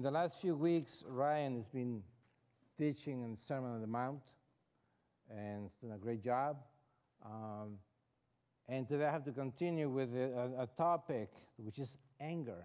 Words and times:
In 0.00 0.04
the 0.04 0.10
last 0.10 0.40
few 0.40 0.56
weeks, 0.56 1.04
Ryan 1.06 1.56
has 1.56 1.68
been 1.68 2.02
teaching 2.78 3.22
in 3.22 3.36
Sermon 3.36 3.72
on 3.72 3.82
the 3.82 3.86
Mount, 3.86 4.22
and 5.28 5.64
he's 5.64 5.74
doing 5.74 5.92
a 5.92 5.98
great 5.98 6.24
job. 6.24 6.56
Um, 7.22 7.76
and 8.66 8.88
today 8.88 9.04
I 9.04 9.12
have 9.12 9.26
to 9.26 9.32
continue 9.32 9.90
with 9.90 10.16
a, 10.16 10.54
a, 10.60 10.66
topic 10.78 11.28
which 11.58 11.78
is 11.78 11.98
anger. 12.18 12.64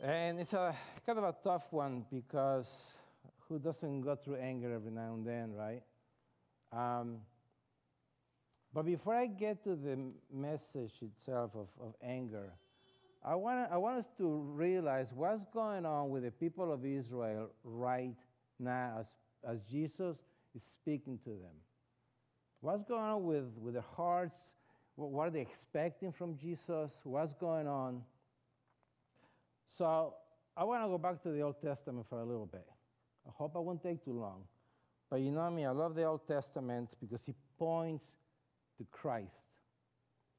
And 0.00 0.38
it's 0.38 0.52
a 0.52 0.72
kind 1.04 1.18
of 1.18 1.24
a 1.24 1.34
tough 1.42 1.64
one 1.72 2.04
because 2.12 2.70
who 3.48 3.58
doesn't 3.58 4.02
go 4.02 4.14
through 4.14 4.36
anger 4.36 4.72
every 4.72 4.92
now 4.92 5.14
and 5.14 5.26
then, 5.26 5.52
right? 5.52 5.82
Um, 6.72 7.16
but 8.72 8.84
before 8.84 9.16
I 9.16 9.26
get 9.26 9.64
to 9.64 9.74
the 9.74 9.98
message 10.32 10.92
itself 11.02 11.56
of, 11.56 11.66
of 11.80 11.94
anger, 12.00 12.52
I 13.28 13.34
want, 13.34 13.68
I 13.72 13.76
want 13.76 13.98
us 13.98 14.06
to 14.18 14.28
realize 14.54 15.08
what's 15.12 15.44
going 15.52 15.84
on 15.84 16.10
with 16.10 16.22
the 16.22 16.30
people 16.30 16.72
of 16.72 16.86
Israel 16.86 17.50
right 17.64 18.14
now 18.60 18.98
as, 19.00 19.06
as 19.44 19.60
Jesus 19.68 20.16
is 20.54 20.62
speaking 20.62 21.18
to 21.24 21.30
them. 21.30 21.56
What's 22.60 22.84
going 22.84 23.02
on 23.02 23.24
with, 23.24 23.46
with 23.60 23.74
their 23.74 23.84
hearts? 23.96 24.36
What 24.94 25.26
are 25.26 25.30
they 25.30 25.40
expecting 25.40 26.12
from 26.12 26.38
Jesus? 26.38 26.92
What's 27.02 27.32
going 27.32 27.66
on? 27.66 28.02
So 29.76 30.14
I 30.56 30.62
want 30.62 30.84
to 30.84 30.88
go 30.88 30.96
back 30.96 31.20
to 31.24 31.30
the 31.30 31.40
Old 31.40 31.60
Testament 31.60 32.06
for 32.08 32.20
a 32.20 32.24
little 32.24 32.46
bit. 32.46 32.64
I 33.26 33.30
hope 33.34 33.56
I 33.56 33.58
won't 33.58 33.82
take 33.82 34.04
too 34.04 34.12
long. 34.12 34.44
But 35.10 35.20
you 35.20 35.32
know 35.32 35.50
me, 35.50 35.66
I 35.66 35.70
love 35.70 35.96
the 35.96 36.04
Old 36.04 36.26
Testament 36.28 36.90
because 37.00 37.26
it 37.26 37.34
points 37.58 38.04
to 38.78 38.86
Christ. 38.92 39.34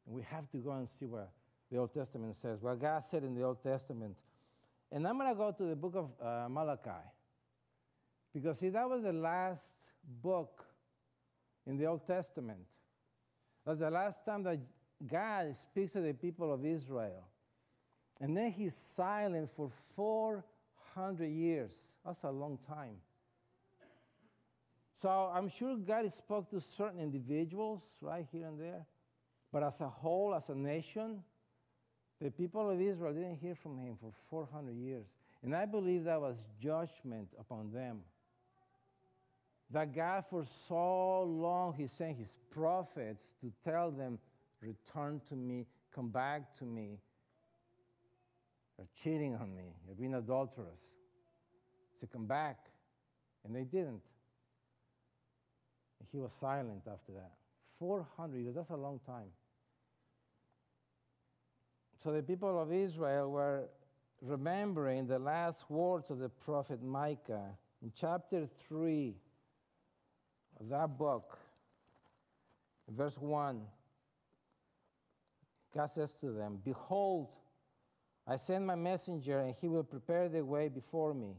And 0.05 0.15
we 0.15 0.23
have 0.23 0.49
to 0.51 0.57
go 0.57 0.71
and 0.71 0.87
see 0.87 1.05
what 1.05 1.29
the 1.71 1.77
Old 1.77 1.93
Testament 1.93 2.35
says, 2.35 2.61
what 2.61 2.79
God 2.79 3.03
said 3.03 3.23
in 3.23 3.35
the 3.35 3.43
Old 3.43 3.61
Testament. 3.61 4.15
And 4.91 5.05
I'm 5.07 5.17
going 5.17 5.29
to 5.29 5.35
go 5.35 5.51
to 5.51 5.63
the 5.63 5.75
book 5.75 5.95
of 5.95 6.09
uh, 6.25 6.47
Malachi. 6.49 7.03
Because, 8.33 8.59
see, 8.59 8.69
that 8.69 8.89
was 8.89 9.03
the 9.03 9.13
last 9.13 9.63
book 10.21 10.65
in 11.65 11.77
the 11.77 11.85
Old 11.85 12.07
Testament. 12.07 12.59
That's 13.65 13.79
the 13.79 13.89
last 13.89 14.23
time 14.25 14.43
that 14.43 14.59
God 15.05 15.55
speaks 15.57 15.91
to 15.93 16.01
the 16.01 16.13
people 16.13 16.53
of 16.53 16.65
Israel. 16.65 17.27
And 18.21 18.35
then 18.35 18.51
he's 18.51 18.75
silent 18.75 19.49
for 19.55 19.69
400 19.95 21.25
years. 21.25 21.71
That's 22.05 22.23
a 22.23 22.31
long 22.31 22.57
time. 22.67 22.95
So 25.01 25.09
I'm 25.09 25.49
sure 25.49 25.75
God 25.75 26.11
spoke 26.11 26.49
to 26.51 26.61
certain 26.61 26.99
individuals 26.99 27.83
right 28.01 28.25
here 28.31 28.47
and 28.47 28.59
there. 28.59 28.85
But 29.51 29.63
as 29.63 29.79
a 29.81 29.87
whole, 29.87 30.33
as 30.33 30.49
a 30.49 30.55
nation, 30.55 31.23
the 32.21 32.31
people 32.31 32.69
of 32.69 32.81
Israel 32.81 33.13
didn't 33.13 33.37
hear 33.37 33.55
from 33.55 33.77
him 33.77 33.97
for 34.01 34.11
400 34.29 34.75
years. 34.75 35.05
And 35.43 35.55
I 35.55 35.65
believe 35.65 36.05
that 36.05 36.19
was 36.19 36.37
judgment 36.61 37.29
upon 37.39 37.71
them. 37.71 37.99
That 39.71 39.93
God, 39.93 40.23
for 40.29 40.45
so 40.67 41.23
long, 41.23 41.73
He 41.73 41.87
sent 41.87 42.17
His 42.17 42.29
prophets 42.51 43.21
to 43.41 43.51
tell 43.63 43.91
them, 43.91 44.17
Return 44.61 45.21
to 45.29 45.35
me, 45.35 45.67
come 45.93 46.09
back 46.09 46.57
to 46.57 46.63
me. 46.63 46.97
You're 48.77 48.87
cheating 49.03 49.35
on 49.35 49.55
me, 49.55 49.75
you're 49.85 49.95
being 49.95 50.15
adulterous. 50.15 50.79
So 51.99 52.07
come 52.11 52.25
back. 52.25 52.57
And 53.45 53.55
they 53.55 53.63
didn't. 53.63 54.01
He 56.11 56.19
was 56.19 56.31
silent 56.39 56.81
after 56.91 57.11
that. 57.13 57.31
400 57.79 58.37
years, 58.37 58.55
that's 58.55 58.69
a 58.69 58.75
long 58.75 58.99
time. 59.05 59.27
So 62.03 62.11
the 62.11 62.21
people 62.21 62.61
of 62.61 62.71
Israel 62.71 63.31
were 63.31 63.69
remembering 64.21 65.07
the 65.07 65.19
last 65.19 65.69
words 65.69 66.09
of 66.09 66.19
the 66.19 66.29
prophet 66.29 66.83
Micah 66.83 67.49
in 67.81 67.91
chapter 67.95 68.47
3 68.67 69.15
of 70.59 70.69
that 70.69 70.97
book, 70.97 71.37
verse 72.89 73.17
1. 73.17 73.61
God 75.75 75.87
says 75.87 76.13
to 76.15 76.31
them, 76.31 76.59
Behold, 76.63 77.29
I 78.27 78.35
send 78.35 78.65
my 78.65 78.75
messenger, 78.75 79.39
and 79.39 79.55
he 79.59 79.67
will 79.67 79.83
prepare 79.83 80.27
the 80.29 80.43
way 80.43 80.67
before 80.67 81.13
me. 81.13 81.35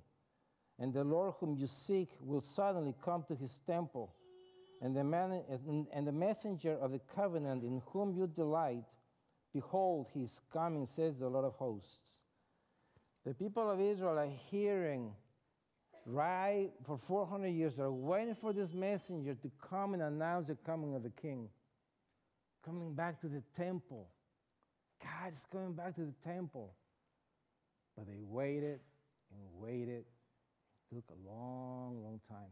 And 0.78 0.93
the 0.93 1.05
Lord 1.05 1.34
whom 1.38 1.56
you 1.56 1.66
seek 1.66 2.11
will 2.21 2.41
suddenly 2.41 2.94
come 3.05 3.25
to 3.28 3.34
his 3.34 3.59
temple. 3.66 4.15
And 4.81 4.97
the, 4.97 5.03
man, 5.03 5.43
and 5.93 6.06
the 6.06 6.12
messenger 6.12 6.78
of 6.81 6.93
the 6.93 7.00
covenant 7.15 7.65
in 7.65 7.82
whom 7.93 8.15
you 8.15 8.28
delight 8.28 8.84
Behold, 9.53 10.06
he 10.12 10.20
is 10.20 10.41
coming, 10.53 10.86
says 10.86 11.19
the 11.19 11.28
Lord 11.28 11.44
of 11.44 11.54
hosts. 11.54 12.25
The 13.25 13.34
people 13.34 13.70
of 13.70 13.81
Israel 13.81 14.19
are 14.19 14.31
hearing 14.50 15.12
right 16.06 16.70
for 16.86 16.98
400 17.06 17.48
years, 17.48 17.75
they're 17.75 17.91
waiting 17.91 18.34
for 18.34 18.53
this 18.53 18.72
messenger 18.72 19.34
to 19.34 19.50
come 19.69 19.94
and 19.94 20.03
announce 20.03 20.48
the 20.48 20.54
coming 20.54 20.94
of 20.94 21.03
the 21.03 21.10
king. 21.10 21.48
Coming 22.64 22.94
back 22.94 23.20
to 23.20 23.28
the 23.28 23.42
temple. 23.56 24.08
God 25.03 25.32
is 25.32 25.47
coming 25.50 25.75
back 25.75 25.94
to 25.97 26.00
the 26.03 26.14
temple. 26.25 26.72
But 27.97 28.06
they 28.06 28.19
waited 28.20 28.81
and 29.31 29.41
waited. 29.60 30.04
It 30.91 30.94
took 30.94 31.04
a 31.10 31.28
long, 31.28 32.03
long 32.03 32.20
time. 32.28 32.50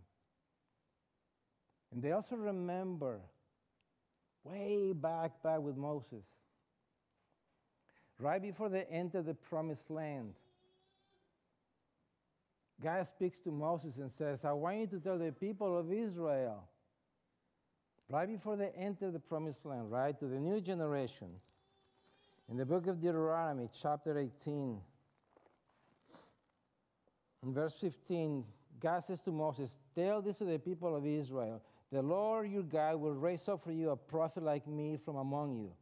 And 1.93 2.03
they 2.03 2.13
also 2.13 2.37
remember 2.37 3.21
way 4.45 4.93
back, 4.93 5.43
back 5.43 5.61
with 5.61 5.77
Moses 5.77 6.25
right 8.19 8.41
before 8.41 8.69
they 8.69 8.85
enter 8.91 9.23
the 9.23 9.35
promised 9.35 9.91
land. 9.91 10.35
God 12.83 13.07
speaks 13.09 13.39
to 13.41 13.51
Moses 13.51 13.97
and 13.97 14.11
says, 14.11 14.45
I 14.45 14.53
want 14.53 14.79
you 14.79 14.87
to 14.89 15.01
tell 15.01 15.19
the 15.19 15.33
people 15.33 15.79
of 15.79 15.93
Israel, 15.93 16.63
right 18.11 18.29
before 18.29 18.57
they 18.57 18.71
enter 18.77 19.11
the 19.11 19.19
promised 19.19 19.65
land, 19.65 19.91
right, 19.91 20.19
to 20.19 20.27
the 20.27 20.39
new 20.39 20.61
generation, 20.61 21.29
in 22.51 22.57
the 22.57 22.67
book 22.67 22.87
of 22.87 23.01
Deuteronomy, 23.01 23.69
chapter 23.83 24.17
18, 24.17 24.79
in 27.43 27.55
verse 27.55 27.75
15, 27.81 28.45
God 28.81 29.05
says 29.07 29.21
to 29.21 29.31
Moses, 29.31 29.71
Tell 29.95 30.21
this 30.21 30.37
to 30.39 30.45
the 30.45 30.59
people 30.59 30.95
of 30.95 31.07
Israel 31.07 31.63
The 31.91 32.03
Lord 32.03 32.51
your 32.51 32.63
God 32.63 32.97
will 32.97 33.15
raise 33.15 33.49
up 33.49 33.65
for 33.65 33.73
you 33.73 33.91
a 33.91 33.97
prophet 33.97 34.43
like 34.43 34.67
me 34.67 34.99
from 35.05 35.17
among 35.17 35.57
you, 35.57 35.73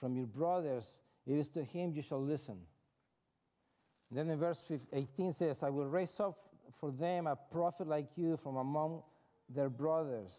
from 0.00 0.16
your 0.16 0.26
brothers 0.26 0.84
it 1.26 1.34
is 1.34 1.48
to 1.50 1.64
him 1.64 1.92
you 1.92 2.02
shall 2.02 2.22
listen. 2.22 2.58
And 4.10 4.18
then 4.18 4.30
in 4.30 4.38
verse 4.38 4.62
18 4.92 5.32
says, 5.32 5.62
I 5.62 5.70
will 5.70 5.86
raise 5.86 6.18
up 6.18 6.38
for 6.80 6.90
them 6.90 7.26
a 7.26 7.36
prophet 7.36 7.86
like 7.86 8.08
you 8.16 8.36
from 8.42 8.56
among 8.56 9.02
their 9.48 9.68
brothers. 9.68 10.32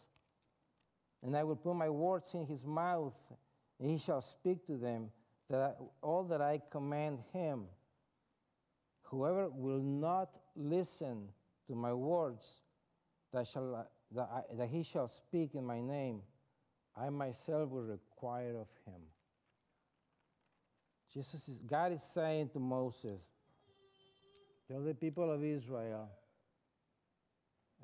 And 1.23 1.37
I 1.37 1.43
will 1.43 1.55
put 1.55 1.75
my 1.75 1.89
words 1.89 2.29
in 2.33 2.45
his 2.45 2.65
mouth, 2.65 3.13
and 3.79 3.89
he 3.89 3.97
shall 3.97 4.21
speak 4.21 4.65
to 4.67 4.77
them 4.77 5.09
that 5.49 5.59
I, 5.59 5.83
all 6.01 6.23
that 6.25 6.41
I 6.41 6.61
command 6.71 7.19
him. 7.31 7.65
Whoever 9.03 9.49
will 9.49 9.81
not 9.81 10.29
listen 10.55 11.27
to 11.67 11.75
my 11.75 11.93
words 11.93 12.43
that, 13.33 13.47
shall, 13.47 13.87
that, 14.15 14.29
I, 14.33 14.41
that 14.55 14.69
he 14.69 14.83
shall 14.83 15.09
speak 15.09 15.55
in 15.55 15.65
my 15.65 15.79
name, 15.79 16.21
I 16.95 17.09
myself 17.09 17.69
will 17.69 17.83
require 17.83 18.57
of 18.57 18.67
him. 18.85 19.01
Jesus 21.13 21.33
is, 21.47 21.57
God 21.69 21.91
is 21.91 22.01
saying 22.01 22.49
to 22.53 22.59
Moses, 22.59 23.19
Tell 24.67 24.81
the 24.81 24.93
people 24.93 25.29
of 25.29 25.43
Israel, 25.43 26.07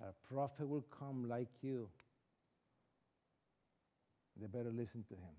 a 0.02 0.34
prophet 0.34 0.68
will 0.68 0.86
come 0.98 1.28
like 1.28 1.50
you. 1.62 1.90
They 4.40 4.48
better 4.48 4.72
listen 4.72 5.04
to 5.10 5.16
him. 5.16 5.36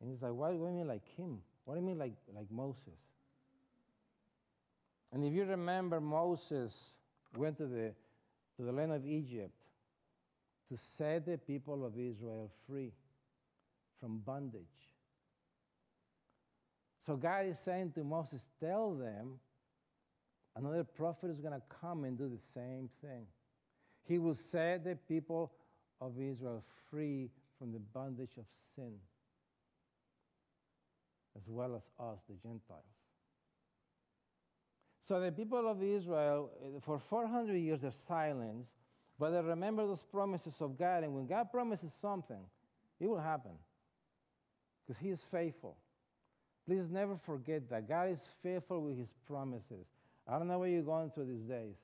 And 0.00 0.10
he's 0.10 0.22
like, 0.22 0.32
What 0.32 0.52
do 0.52 0.56
you 0.56 0.64
mean 0.64 0.88
like 0.88 1.04
him? 1.16 1.38
What 1.64 1.74
do 1.74 1.80
you 1.80 1.86
mean 1.86 1.98
like, 1.98 2.14
like 2.34 2.50
Moses? 2.50 3.00
And 5.12 5.24
if 5.24 5.32
you 5.32 5.44
remember, 5.44 6.00
Moses 6.00 6.74
went 7.36 7.58
to 7.58 7.66
the, 7.66 7.92
to 8.56 8.62
the 8.62 8.72
land 8.72 8.92
of 8.92 9.06
Egypt 9.06 9.52
to 10.70 10.76
set 10.76 11.26
the 11.26 11.38
people 11.38 11.84
of 11.84 11.98
Israel 11.98 12.50
free 12.66 12.92
from 14.00 14.18
bondage. 14.18 14.62
So 17.06 17.14
God 17.14 17.46
is 17.46 17.58
saying 17.60 17.92
to 17.92 18.02
Moses, 18.02 18.50
Tell 18.58 18.92
them 18.92 19.38
another 20.56 20.82
prophet 20.82 21.30
is 21.30 21.40
going 21.40 21.54
to 21.54 21.62
come 21.80 22.02
and 22.02 22.18
do 22.18 22.28
the 22.28 22.42
same 22.52 22.90
thing. 23.00 23.26
He 24.08 24.18
will 24.18 24.34
set 24.34 24.84
the 24.84 24.96
people 25.08 25.52
of 26.00 26.20
Israel 26.20 26.64
free 26.90 27.30
from 27.58 27.72
the 27.72 27.78
bondage 27.78 28.36
of 28.38 28.44
sin, 28.74 28.92
as 31.36 31.48
well 31.48 31.76
as 31.76 31.82
us, 32.04 32.22
the 32.28 32.34
Gentiles. 32.34 32.82
So 35.00 35.20
the 35.20 35.30
people 35.30 35.70
of 35.70 35.80
Israel, 35.82 36.50
eh, 36.64 36.80
for 36.82 36.98
400 36.98 37.54
years, 37.54 37.82
they're 37.82 37.92
silent, 37.92 38.66
but 39.18 39.30
they 39.30 39.40
remember 39.40 39.86
those 39.86 40.02
promises 40.02 40.54
of 40.60 40.76
God. 40.76 41.04
And 41.04 41.14
when 41.14 41.26
God 41.26 41.52
promises 41.52 41.92
something, 42.00 42.44
it 42.98 43.06
will 43.06 43.20
happen 43.20 43.52
because 44.84 45.00
He 45.00 45.10
is 45.10 45.24
faithful. 45.30 45.76
Please 46.66 46.90
never 46.90 47.16
forget 47.16 47.70
that 47.70 47.88
God 47.88 48.10
is 48.10 48.18
faithful 48.42 48.82
with 48.82 48.98
his 48.98 49.12
promises. 49.26 49.86
I 50.26 50.38
don't 50.38 50.48
know 50.48 50.58
what 50.58 50.70
you're 50.70 50.82
going 50.82 51.10
through 51.10 51.26
these 51.26 51.44
days, 51.44 51.76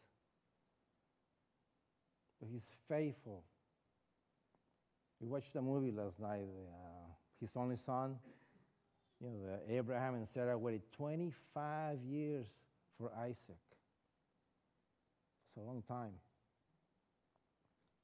but 2.40 2.49
he's 2.50 2.67
faithful. 2.88 3.44
We 5.20 5.29
watched 5.29 5.55
a 5.55 5.62
movie 5.62 5.93
last 5.93 6.19
night, 6.19 6.49
uh, 6.69 7.12
his 7.40 7.50
only 7.55 7.76
son. 7.76 8.17
You 9.20 9.29
know, 9.29 9.58
Abraham 9.69 10.14
and 10.14 10.26
Sarah 10.26 10.58
waited 10.58 10.82
25 10.96 11.99
years 12.02 12.49
for 12.99 13.12
Isaac. 13.20 13.38
It's 15.46 15.56
a 15.58 15.61
long 15.61 15.85
time. 15.87 16.14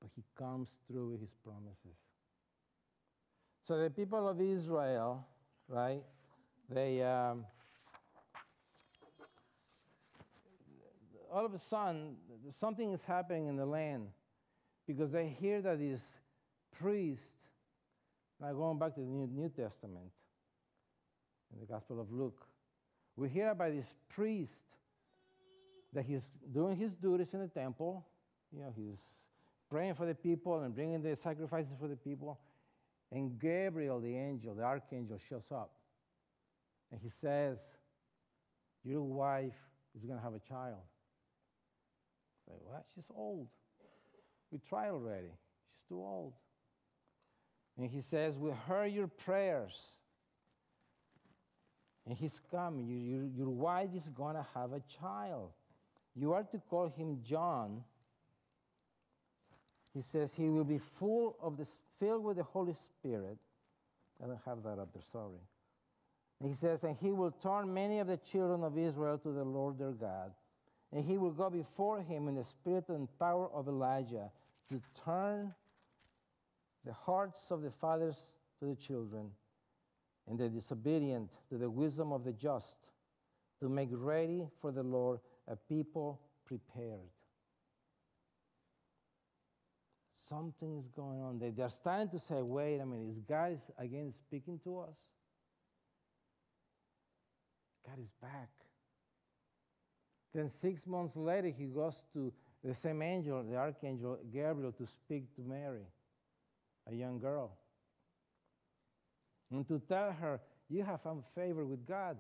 But 0.01 0.11
he 0.15 0.23
comes 0.39 0.69
through 0.87 1.11
with 1.11 1.21
his 1.21 1.35
promises. 1.43 1.99
So 3.67 3.83
the 3.83 3.91
people 3.91 4.29
of 4.29 4.41
Israel, 4.41 5.27
right, 5.67 6.05
they, 6.69 7.03
um, 7.03 7.45
all 11.33 11.47
of 11.47 11.55
a 11.55 11.59
sudden, 11.59 12.17
something 12.59 12.93
is 12.93 13.05
happening 13.05 13.47
in 13.47 13.57
the 13.57 13.67
land 13.67 14.09
because 14.87 15.11
they 15.11 15.29
hear 15.29 15.61
that 15.63 15.79
this 15.79 16.01
priest, 16.79 17.23
now 18.41 18.53
going 18.53 18.79
back 18.79 18.95
to 18.95 19.01
the 19.01 19.07
New 19.07 19.49
Testament, 19.49 20.11
in 21.53 21.61
the 21.61 21.67
Gospel 21.67 22.01
of 22.01 22.13
Luke, 22.13 22.47
we 23.17 23.29
hear 23.29 23.51
about 23.51 23.73
this 23.73 23.95
priest 24.09 24.53
that 25.93 26.05
he's 26.05 26.31
doing 26.53 26.77
his 26.77 26.95
duties 26.95 27.33
in 27.33 27.41
the 27.41 27.49
temple. 27.49 28.07
You 28.53 28.61
know, 28.61 28.73
he's 28.77 29.01
praying 29.71 29.95
for 29.95 30.07
the 30.07 30.15
people 30.15 30.61
and 30.61 30.75
bringing 30.75 31.03
the 31.03 31.17
sacrifices 31.17 31.73
for 31.81 31.89
the 31.89 31.97
people. 31.97 32.39
And 33.11 33.39
Gabriel, 33.41 34.01
the 34.01 34.15
angel, 34.15 34.55
the 34.55 34.63
archangel, 34.63 35.19
shows 35.29 35.51
up. 35.51 35.73
And 36.91 37.01
he 37.03 37.09
says, 37.09 37.59
Your 38.85 39.03
wife 39.03 39.59
is 39.97 40.05
going 40.05 40.19
to 40.19 40.23
have 40.23 40.35
a 40.35 40.41
child. 40.41 40.83
Say, 42.47 42.53
like, 42.53 42.61
What? 42.65 42.87
She's 42.95 43.11
old. 43.15 43.49
We 44.51 44.59
tried 44.69 44.91
already. 44.91 45.29
She's 45.29 45.89
too 45.89 46.01
old. 46.01 46.33
And 47.77 47.89
he 47.89 48.01
says, 48.01 48.37
We 48.37 48.51
heard 48.51 48.93
your 48.93 49.07
prayers. 49.07 49.79
And 52.07 52.17
he's 52.17 52.41
coming. 52.51 52.87
You, 52.87 52.97
you, 52.97 53.31
your 53.37 53.51
wife 53.51 53.91
is 53.95 54.09
going 54.17 54.35
to 54.35 54.47
have 54.55 54.73
a 54.73 54.81
child. 55.01 55.51
You 56.17 56.33
are 56.33 56.43
to 56.43 56.59
call 56.71 56.89
him 56.89 57.21
John. 57.23 57.85
He 59.93 60.01
says 60.01 60.35
he 60.35 60.49
will 60.49 60.65
be 60.65 60.79
full 60.79 61.37
of 61.43 61.57
the, 61.57 61.67
filled 62.01 62.25
with 62.25 62.39
the 62.39 62.45
Holy 62.45 62.75
Spirit. 62.75 63.37
I 64.23 64.27
don't 64.27 64.41
have 64.47 64.63
that 64.63 64.79
up 64.79 64.93
there, 64.93 65.03
sorry. 65.13 65.39
He 66.43 66.55
says, 66.55 66.85
and 66.85 66.97
he 66.97 67.11
will 67.11 67.33
turn 67.33 67.75
many 67.75 67.99
of 67.99 68.07
the 68.07 68.17
children 68.17 68.63
of 68.63 68.79
Israel 68.79 69.19
to 69.19 69.33
the 69.33 69.45
Lord 69.45 69.79
their 69.79 69.91
God. 69.91 70.33
And 70.93 71.05
he 71.05 71.19
will 71.19 71.33
go 71.33 71.51
before 71.51 72.01
him 72.01 72.29
in 72.29 72.37
the 72.37 72.45
spirit 72.45 72.89
and 72.89 73.09
power 73.19 73.49
of 73.53 73.67
Elijah 73.67 74.31
to 74.71 74.81
turn 75.05 75.53
the 76.85 76.93
hearts 76.93 77.51
of 77.51 77.63
the 77.63 77.71
fathers 77.71 78.17
to 78.61 78.67
the 78.67 78.77
children 78.77 79.31
and 80.29 80.39
the 80.39 80.49
disobedient 80.49 81.31
to 81.49 81.59
the 81.59 81.69
wisdom 81.69 82.13
of 82.13 82.25
the 82.25 82.33
just, 82.33 82.79
to 83.61 83.69
make 83.69 83.89
ready 83.91 84.47
for 84.61 84.71
the 84.71 84.83
Lord 84.83 85.19
a 85.49 85.57
people 85.57 86.21
prepared. 86.47 87.11
Something 90.29 90.79
is 90.79 90.89
going 90.89 91.21
on. 91.21 91.39
They, 91.39 91.51
they're 91.51 91.71
starting 91.71 92.11
to 92.11 92.19
say, 92.19 92.43
wait 92.43 92.79
a 92.79 92.87
minute, 92.87 93.09
is 93.11 93.21
God 93.21 93.59
again 93.79 94.13
speaking 94.13 94.61
to 94.65 94.81
us? 94.81 94.99
God 97.89 98.03
is 98.03 98.11
back. 98.21 98.51
Then 100.35 100.49
six 100.49 100.87
months 100.87 101.17
later, 101.17 101.49
he 101.49 101.67
goes 101.67 102.05
to 102.13 102.33
the 102.63 102.75
same 102.75 103.01
angel, 103.01 103.43
the 103.43 103.57
archangel 103.57 104.19
Gabriel, 104.33 104.73
to 104.73 104.87
speak 104.87 105.35
to 105.37 105.43
Mary, 105.43 105.87
a 106.91 106.95
young 106.95 107.19
girl, 107.19 107.57
and 109.51 109.67
to 109.69 109.81
tell 109.89 110.13
her, 110.13 110.41
You 110.69 110.83
have 110.83 111.03
found 111.03 111.23
favor 111.35 111.65
with 111.65 111.87
God. 111.87 112.19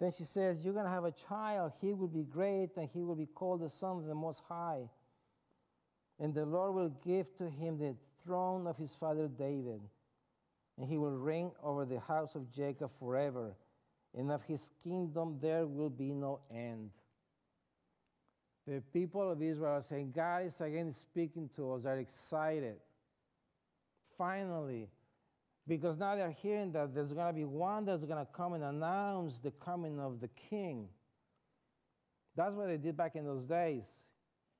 Then 0.00 0.12
she 0.12 0.24
says, 0.24 0.62
You're 0.62 0.74
going 0.74 0.84
to 0.84 0.90
have 0.90 1.04
a 1.04 1.12
child. 1.12 1.72
He 1.80 1.94
will 1.94 2.08
be 2.08 2.24
great, 2.24 2.70
and 2.76 2.88
he 2.92 3.02
will 3.04 3.14
be 3.14 3.26
called 3.26 3.62
the 3.62 3.70
Son 3.70 3.98
of 3.98 4.06
the 4.06 4.14
Most 4.14 4.40
High. 4.46 4.82
And 6.20 6.34
the 6.34 6.44
Lord 6.44 6.74
will 6.74 6.92
give 7.04 7.34
to 7.38 7.48
him 7.48 7.78
the 7.78 7.94
throne 8.22 8.66
of 8.66 8.76
his 8.76 8.94
father 8.94 9.28
David, 9.28 9.80
and 10.76 10.88
he 10.88 10.98
will 10.98 11.16
reign 11.16 11.52
over 11.62 11.86
the 11.86 12.00
house 12.00 12.34
of 12.34 12.52
Jacob 12.52 12.90
forever 12.98 13.54
and 14.16 14.30
of 14.30 14.42
his 14.44 14.70
kingdom 14.82 15.38
there 15.40 15.66
will 15.66 15.90
be 15.90 16.12
no 16.12 16.40
end. 16.52 16.90
The 18.66 18.82
people 18.92 19.30
of 19.30 19.42
Israel 19.42 19.72
are 19.72 19.82
saying, 19.82 20.12
God 20.14 20.46
is 20.46 20.60
again 20.60 20.92
speaking 20.92 21.50
to 21.56 21.74
us, 21.74 21.84
are 21.84 21.98
excited. 21.98 22.76
Finally, 24.16 24.88
because 25.66 25.98
now 25.98 26.14
they're 26.14 26.30
hearing 26.30 26.72
that 26.72 26.94
there's 26.94 27.12
going 27.12 27.26
to 27.26 27.32
be 27.32 27.44
one 27.44 27.84
that's 27.84 28.04
going 28.04 28.24
to 28.24 28.32
come 28.32 28.54
and 28.54 28.64
announce 28.64 29.38
the 29.38 29.50
coming 29.50 29.98
of 29.98 30.20
the 30.20 30.28
king. 30.28 30.88
That's 32.36 32.54
what 32.54 32.68
they 32.68 32.76
did 32.76 32.96
back 32.96 33.16
in 33.16 33.24
those 33.24 33.44
days. 33.44 33.84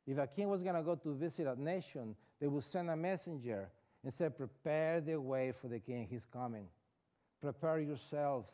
If 0.06 0.18
a 0.18 0.26
king 0.26 0.48
was 0.48 0.62
going 0.62 0.74
to 0.74 0.82
go 0.82 0.96
to 0.96 1.14
visit 1.14 1.46
a 1.46 1.60
nation, 1.60 2.14
they 2.40 2.46
would 2.46 2.64
send 2.64 2.90
a 2.90 2.96
messenger 2.96 3.68
and 4.02 4.12
say, 4.12 4.28
Prepare 4.28 5.00
the 5.00 5.20
way 5.20 5.52
for 5.60 5.68
the 5.68 5.78
king, 5.78 6.06
he's 6.10 6.26
coming. 6.30 6.66
Prepare 7.40 7.80
yourselves. 7.80 8.50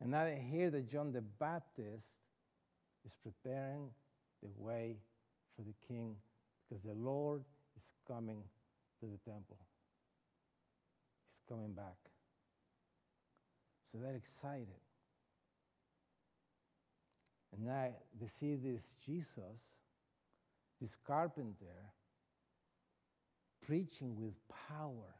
And 0.00 0.14
they 0.14 0.42
hear 0.50 0.70
that 0.70 0.90
John 0.90 1.12
the 1.12 1.20
Baptist 1.20 2.08
is 3.04 3.12
preparing 3.22 3.90
the 4.42 4.48
way 4.56 4.96
for 5.56 5.62
the 5.62 5.74
king 5.86 6.16
because 6.68 6.82
the 6.82 6.94
Lord 6.94 7.42
is 7.76 7.84
coming 8.06 8.42
to 9.00 9.06
the 9.06 9.18
temple. 9.30 9.58
He's 11.28 11.42
coming 11.48 11.72
back. 11.72 11.96
So 13.92 13.98
they're 13.98 14.14
excited. 14.14 14.68
And 17.52 17.66
now 17.66 17.88
they 18.20 18.28
see 18.38 18.56
this 18.56 18.82
Jesus, 19.04 19.60
this 20.80 20.96
carpenter, 21.06 21.66
preaching 23.66 24.16
with 24.18 24.34
power 24.68 25.14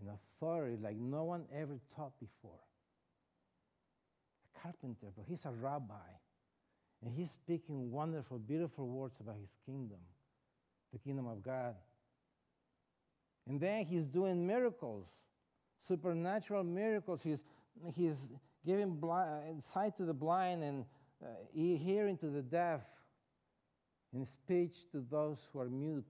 and 0.00 0.10
authority 0.10 0.76
like 0.82 0.96
no 0.96 1.24
one 1.24 1.44
ever 1.54 1.78
taught 1.94 2.12
before 2.20 2.60
carpenter, 4.62 5.08
but 5.16 5.24
he's 5.26 5.44
a 5.44 5.50
rabbi. 5.50 5.94
And 7.04 7.14
he's 7.14 7.30
speaking 7.30 7.92
wonderful, 7.92 8.38
beautiful 8.38 8.88
words 8.88 9.18
about 9.20 9.36
his 9.40 9.54
kingdom, 9.64 9.98
the 10.92 10.98
kingdom 10.98 11.26
of 11.26 11.42
God. 11.42 11.74
And 13.48 13.60
then 13.60 13.84
he's 13.84 14.06
doing 14.06 14.46
miracles, 14.46 15.06
supernatural 15.86 16.64
miracles. 16.64 17.22
He's, 17.22 17.44
he's 17.94 18.30
giving 18.66 18.96
blind, 18.96 19.62
sight 19.62 19.96
to 19.98 20.04
the 20.04 20.12
blind 20.12 20.62
and 20.62 20.84
uh, 21.24 21.28
hearing 21.54 22.16
to 22.18 22.26
the 22.26 22.42
deaf, 22.42 22.80
and 24.12 24.26
speech 24.26 24.74
to 24.92 25.04
those 25.10 25.38
who 25.52 25.60
are 25.60 25.68
mute, 25.68 26.04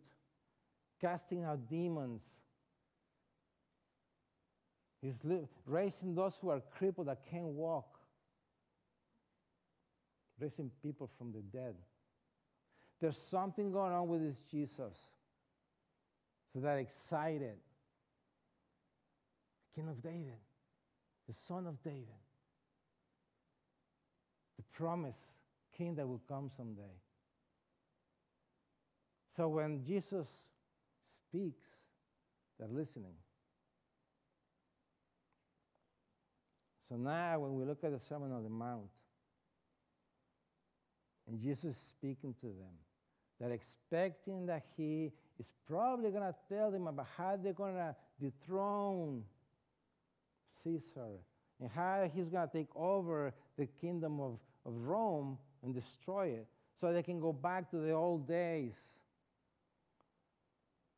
casting 1.00 1.44
out 1.44 1.68
demons. 1.68 2.22
He's 5.02 5.18
li- 5.24 5.48
raising 5.66 6.14
those 6.14 6.36
who 6.40 6.50
are 6.50 6.60
crippled 6.60 7.08
that 7.08 7.24
can't 7.30 7.44
walk 7.44 7.97
raising 10.40 10.70
people 10.82 11.10
from 11.18 11.32
the 11.32 11.40
dead. 11.40 11.74
There's 13.00 13.18
something 13.18 13.72
going 13.72 13.92
on 13.92 14.08
with 14.08 14.22
this 14.22 14.40
Jesus. 14.50 14.96
So 16.52 16.60
that 16.60 16.78
excited. 16.78 17.56
King 19.74 19.88
of 19.88 20.02
David, 20.02 20.38
the 21.28 21.34
son 21.46 21.66
of 21.66 21.80
David, 21.84 22.06
the 24.56 24.64
promised 24.72 25.20
king 25.76 25.94
that 25.94 26.06
will 26.08 26.22
come 26.28 26.50
someday. 26.56 26.82
So 29.36 29.46
when 29.46 29.84
Jesus 29.84 30.26
speaks, 31.22 31.66
they're 32.58 32.66
listening. 32.66 33.14
So 36.88 36.96
now, 36.96 37.38
when 37.38 37.54
we 37.54 37.64
look 37.64 37.84
at 37.84 37.92
the 37.92 38.00
Sermon 38.00 38.32
on 38.32 38.42
the 38.42 38.48
Mount, 38.48 38.88
and 41.28 41.40
Jesus 41.40 41.76
is 41.76 41.76
speaking 41.76 42.34
to 42.40 42.46
them. 42.46 42.74
They're 43.38 43.52
expecting 43.52 44.46
that 44.46 44.62
he 44.76 45.12
is 45.38 45.52
probably 45.68 46.10
going 46.10 46.24
to 46.24 46.34
tell 46.48 46.70
them 46.70 46.86
about 46.86 47.06
how 47.16 47.38
they're 47.40 47.52
going 47.52 47.76
to 47.76 47.94
dethrone 48.20 49.22
Caesar 50.62 51.20
and 51.60 51.70
how 51.70 52.10
he's 52.12 52.28
going 52.28 52.48
to 52.48 52.52
take 52.52 52.74
over 52.74 53.32
the 53.56 53.66
kingdom 53.66 54.20
of, 54.20 54.38
of 54.66 54.72
Rome 54.74 55.38
and 55.62 55.74
destroy 55.74 56.28
it 56.28 56.46
so 56.80 56.92
they 56.92 57.02
can 57.02 57.20
go 57.20 57.32
back 57.32 57.70
to 57.70 57.76
the 57.76 57.92
old 57.92 58.26
days 58.26 58.74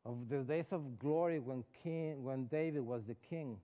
of 0.06 0.28
the 0.30 0.38
days 0.38 0.68
of 0.70 0.98
glory 0.98 1.38
when, 1.38 1.62
king, 1.82 2.24
when 2.24 2.46
David 2.46 2.80
was 2.80 3.04
the 3.04 3.16
king 3.28 3.58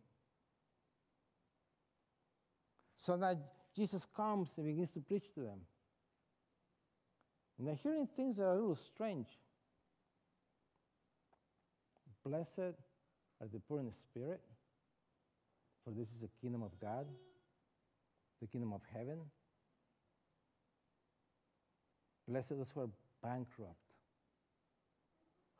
So 3.06 3.14
now 3.14 3.38
Jesus 3.76 4.04
comes 4.16 4.52
and 4.56 4.66
begins 4.66 4.90
to 4.92 5.00
preach 5.00 5.32
to 5.34 5.40
them. 5.40 5.60
And 7.58 7.66
they're 7.66 7.78
hearing 7.82 8.08
things 8.16 8.36
that 8.36 8.42
are 8.42 8.52
a 8.52 8.54
little 8.54 8.78
strange. 8.94 9.26
Blessed 12.24 12.58
are 12.58 13.48
the 13.52 13.60
poor 13.68 13.78
in 13.80 13.90
spirit, 13.92 14.40
for 15.84 15.90
this 15.92 16.08
is 16.08 16.18
the 16.20 16.28
kingdom 16.40 16.62
of 16.62 16.72
God, 16.80 17.06
the 18.40 18.46
kingdom 18.48 18.72
of 18.72 18.80
heaven. 18.92 19.18
Blessed 22.28 22.52
are 22.52 22.56
those 22.56 22.70
who 22.74 22.80
are 22.80 22.90
bankrupt, 23.22 23.76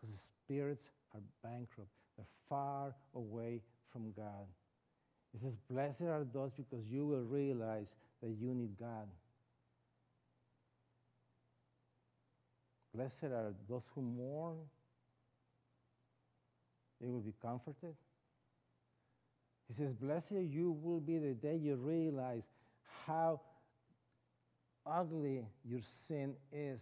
whose 0.00 0.18
spirits 0.44 0.82
are 1.14 1.20
bankrupt. 1.42 1.90
They're 2.16 2.26
far 2.48 2.94
away 3.14 3.60
from 3.92 4.12
God. 4.16 4.46
He 5.32 5.38
says, 5.38 5.56
Blessed 5.70 6.02
are 6.02 6.26
those 6.32 6.52
because 6.52 6.84
you 6.86 7.06
will 7.06 7.22
realize 7.22 7.94
that 8.22 8.30
you 8.30 8.54
need 8.54 8.76
God. 8.78 9.06
Blessed 12.96 13.24
are 13.24 13.52
those 13.68 13.82
who 13.94 14.00
mourn, 14.00 14.56
they 16.98 17.08
will 17.08 17.20
be 17.20 17.34
comforted. 17.42 17.94
He 19.68 19.74
says, 19.74 19.92
Blessed 19.92 20.32
you 20.32 20.78
will 20.82 21.00
be 21.00 21.18
the 21.18 21.34
day 21.34 21.56
you 21.56 21.76
realize 21.76 22.44
how 23.06 23.42
ugly 24.86 25.44
your 25.68 25.80
sin 26.08 26.34
is. 26.50 26.80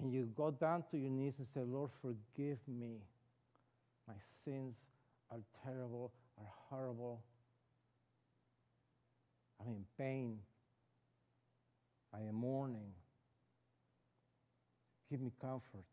And 0.00 0.12
you 0.12 0.30
go 0.36 0.52
down 0.52 0.84
to 0.92 0.96
your 0.96 1.10
knees 1.10 1.34
and 1.38 1.46
say, 1.48 1.60
Lord, 1.66 1.90
forgive 2.00 2.58
me. 2.68 2.98
My 4.06 4.14
sins 4.44 4.76
are 5.30 5.40
terrible, 5.64 6.12
are 6.38 6.52
horrible. 6.68 7.20
I'm 9.60 9.72
in 9.72 9.84
pain. 9.98 10.38
I 12.14 12.20
am 12.28 12.36
mourning. 12.36 12.92
Give 15.10 15.20
me 15.20 15.32
comfort. 15.40 15.84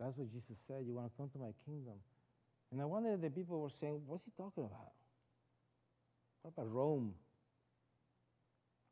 That's 0.00 0.18
what 0.18 0.30
Jesus 0.32 0.58
said. 0.66 0.84
You 0.86 0.94
want 0.94 1.12
to 1.12 1.16
come 1.16 1.30
to 1.30 1.38
my 1.38 1.52
kingdom. 1.64 1.94
And 2.72 2.82
I 2.82 2.84
wonder 2.84 3.12
if 3.12 3.20
the 3.20 3.30
people 3.30 3.60
were 3.60 3.70
saying, 3.80 4.02
What's 4.06 4.24
he 4.24 4.32
talking 4.36 4.64
about? 4.64 4.92
What 6.42 6.52
about 6.56 6.72
Rome? 6.72 7.14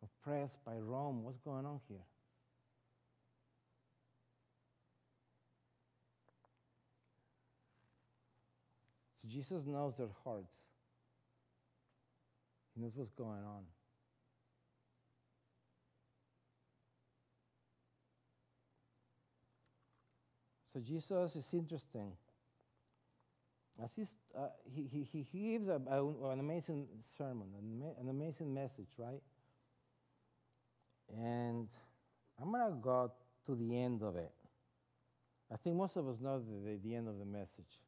Oppressed 0.02 0.64
by 0.64 0.76
Rome. 0.76 1.25
What's 1.25 1.41
going 1.41 1.67
on 1.67 1.81
here? 1.88 1.99
So 9.21 9.29
Jesus 9.29 9.67
knows 9.67 9.97
their 9.97 10.09
hearts. 10.25 10.55
He 12.75 12.83
knows 12.83 12.93
what's 12.97 13.12
going 13.12 13.45
on. 13.45 13.64
So 20.73 20.81
Jesus 20.81 21.37
is 21.37 21.47
interesting. 21.52 22.12
As 23.83 23.91
uh, 24.37 24.49
he, 24.75 24.88
he, 24.91 25.26
he, 25.33 25.52
gives 25.52 25.69
a, 25.69 25.81
a, 25.91 26.31
an 26.31 26.41
amazing 26.41 26.87
sermon, 27.17 27.49
an, 27.59 27.83
an 28.00 28.09
amazing 28.09 28.52
message, 28.52 28.88
right? 28.99 29.23
And 31.17 31.69
I'm 32.41 32.52
going 32.52 32.71
to 32.71 32.79
go 32.81 33.12
to 33.47 33.55
the 33.55 33.81
end 33.81 34.02
of 34.02 34.17
it. 34.17 34.33
I 35.52 35.57
think 35.57 35.76
most 35.76 35.97
of 35.97 36.09
us 36.09 36.17
know 36.21 36.38
the, 36.38 36.71
the, 36.71 36.79
the 36.83 36.95
end 36.95 37.09
of 37.09 37.19
the 37.19 37.25
message. 37.25 37.81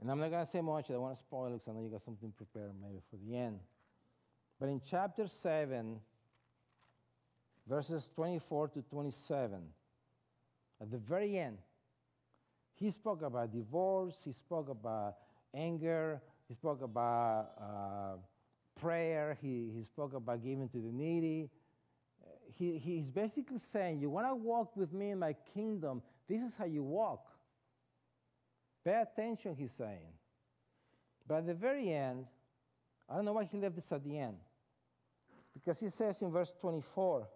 And 0.00 0.10
I'm 0.10 0.18
not 0.18 0.30
going 0.30 0.44
to 0.44 0.50
say 0.50 0.60
much. 0.60 0.90
I 0.90 0.96
want 0.96 1.16
to 1.16 1.20
spoil 1.20 1.48
it 1.48 1.52
because 1.52 1.68
I 1.68 1.72
know 1.72 1.82
you 1.82 1.90
got 1.90 2.04
something 2.04 2.32
prepared 2.36 2.72
maybe 2.80 3.00
for 3.10 3.16
the 3.16 3.36
end. 3.36 3.58
But 4.60 4.68
in 4.68 4.80
chapter 4.88 5.26
7, 5.26 5.98
verses 7.68 8.10
24 8.14 8.68
to 8.68 8.82
27, 8.82 9.60
at 10.80 10.90
the 10.90 10.98
very 10.98 11.38
end, 11.38 11.58
he 12.74 12.90
spoke 12.90 13.22
about 13.22 13.52
divorce, 13.52 14.16
he 14.24 14.32
spoke 14.32 14.68
about 14.68 15.16
anger, 15.54 16.20
he 16.48 16.54
spoke 16.54 16.82
about 16.82 17.50
uh, 17.60 18.16
prayer, 18.80 19.38
he, 19.40 19.70
he 19.74 19.84
spoke 19.84 20.14
about 20.14 20.42
giving 20.42 20.68
to 20.68 20.78
the 20.78 20.92
needy. 20.92 21.50
He, 22.56 22.78
he's 22.78 23.10
basically 23.10 23.58
saying, 23.58 24.00
You 24.00 24.10
want 24.10 24.28
to 24.28 24.34
walk 24.34 24.76
with 24.76 24.92
me 24.92 25.10
in 25.10 25.18
my 25.18 25.34
kingdom, 25.54 26.02
this 26.28 26.42
is 26.42 26.56
how 26.56 26.64
you 26.64 26.82
walk. 26.82 27.26
Pay 28.84 29.00
attention, 29.00 29.54
he's 29.56 29.72
saying. 29.72 30.12
But 31.26 31.38
at 31.38 31.46
the 31.46 31.54
very 31.54 31.92
end, 31.92 32.26
I 33.08 33.16
don't 33.16 33.24
know 33.24 33.32
why 33.32 33.44
he 33.44 33.56
left 33.56 33.76
this 33.76 33.90
at 33.92 34.04
the 34.04 34.18
end. 34.18 34.36
Because 35.54 35.78
he 35.80 35.88
says 35.88 36.20
in 36.20 36.30
verse 36.30 36.52
24, 36.60 37.26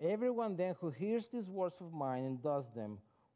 Everyone 0.00 0.56
then 0.56 0.74
who 0.80 0.90
hears 0.90 1.28
these 1.28 1.48
words 1.48 1.76
of 1.80 1.92
mine 1.92 2.24
and 2.24 2.42
does 2.42 2.64
them 2.74 2.98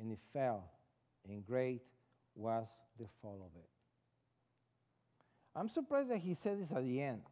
and 0.00 0.12
it 0.12 0.18
fell, 0.32 0.70
and 1.28 1.44
great 1.46 1.82
was 2.34 2.66
the 2.98 3.06
fall 3.22 3.40
of 3.44 3.56
it. 3.56 3.68
I'm 5.56 5.68
surprised 5.68 6.10
that 6.10 6.18
he 6.18 6.34
said 6.34 6.60
this 6.60 6.72
at 6.72 6.82
the 6.82 7.00
end. 7.00 7.22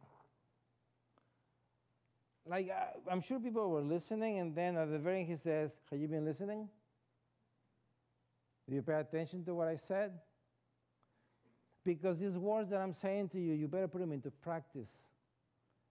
Like, 2.45 2.69
I'm 3.09 3.21
sure 3.21 3.39
people 3.39 3.69
were 3.69 3.81
listening, 3.81 4.39
and 4.39 4.55
then 4.55 4.75
at 4.75 4.91
the 4.91 4.99
very 4.99 5.19
end, 5.19 5.29
he 5.29 5.35
says, 5.35 5.75
Have 5.91 5.99
you 5.99 6.07
been 6.07 6.25
listening? 6.25 6.67
Do 8.69 8.75
you 8.75 8.81
pay 8.81 8.99
attention 8.99 9.43
to 9.45 9.55
what 9.55 9.67
I 9.67 9.75
said? 9.75 10.11
Because 11.85 12.19
these 12.19 12.37
words 12.37 12.69
that 12.69 12.79
I'm 12.79 12.93
saying 12.93 13.29
to 13.29 13.39
you, 13.39 13.53
you 13.53 13.67
better 13.67 13.87
put 13.89 13.99
them 13.99 14.13
into 14.13 14.31
practice, 14.31 14.89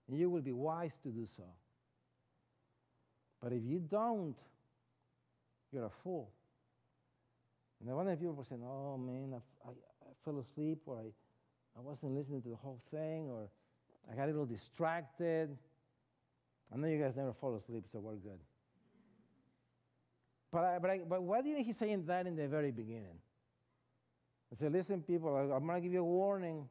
and 0.07 0.17
you 0.17 0.29
will 0.29 0.41
be 0.41 0.53
wise 0.53 0.97
to 1.03 1.09
do 1.09 1.27
so. 1.37 1.43
But 3.41 3.51
if 3.51 3.63
you 3.63 3.79
don't, 3.79 4.35
you're 5.71 5.85
a 5.85 5.91
fool. 6.03 6.31
And 7.83 7.91
I 7.91 7.95
wonder 7.95 8.13
if 8.13 8.19
people 8.19 8.35
were 8.35 8.45
saying, 8.45 8.63
oh 8.65 8.97
man, 8.97 9.33
I, 9.33 9.67
I, 9.67 9.71
I 9.71 10.13
fell 10.23 10.39
asleep, 10.39 10.83
or 10.85 10.99
I, 10.99 11.11
I 11.77 11.81
wasn't 11.81 12.15
listening 12.15 12.41
to 12.43 12.49
the 12.49 12.55
whole 12.55 12.81
thing, 12.89 13.29
or 13.29 13.49
I 14.09 14.15
got 14.15 14.23
a 14.23 14.27
little 14.27 14.45
distracted. 14.45 15.49
I 16.73 16.77
know 16.77 16.87
you 16.87 16.97
guys 16.97 17.17
never 17.17 17.33
fall 17.33 17.57
asleep, 17.57 17.83
so 17.91 17.99
we're 17.99 18.15
good. 18.15 18.39
But, 20.49 20.63
I, 20.63 20.79
but, 20.79 20.91
I, 20.91 20.99
but 20.99 21.23
why 21.23 21.41
didn't 21.41 21.65
he 21.65 21.73
say 21.73 21.93
that 21.93 22.25
in 22.25 22.37
the 22.37 22.47
very 22.47 22.71
beginning? 22.71 23.19
I 24.53 24.55
said, 24.55 24.71
listen, 24.71 25.01
people, 25.01 25.35
I, 25.35 25.53
I'm 25.53 25.65
going 25.67 25.75
to 25.75 25.81
give 25.81 25.91
you 25.91 26.01
a 26.01 26.05
warning. 26.05 26.65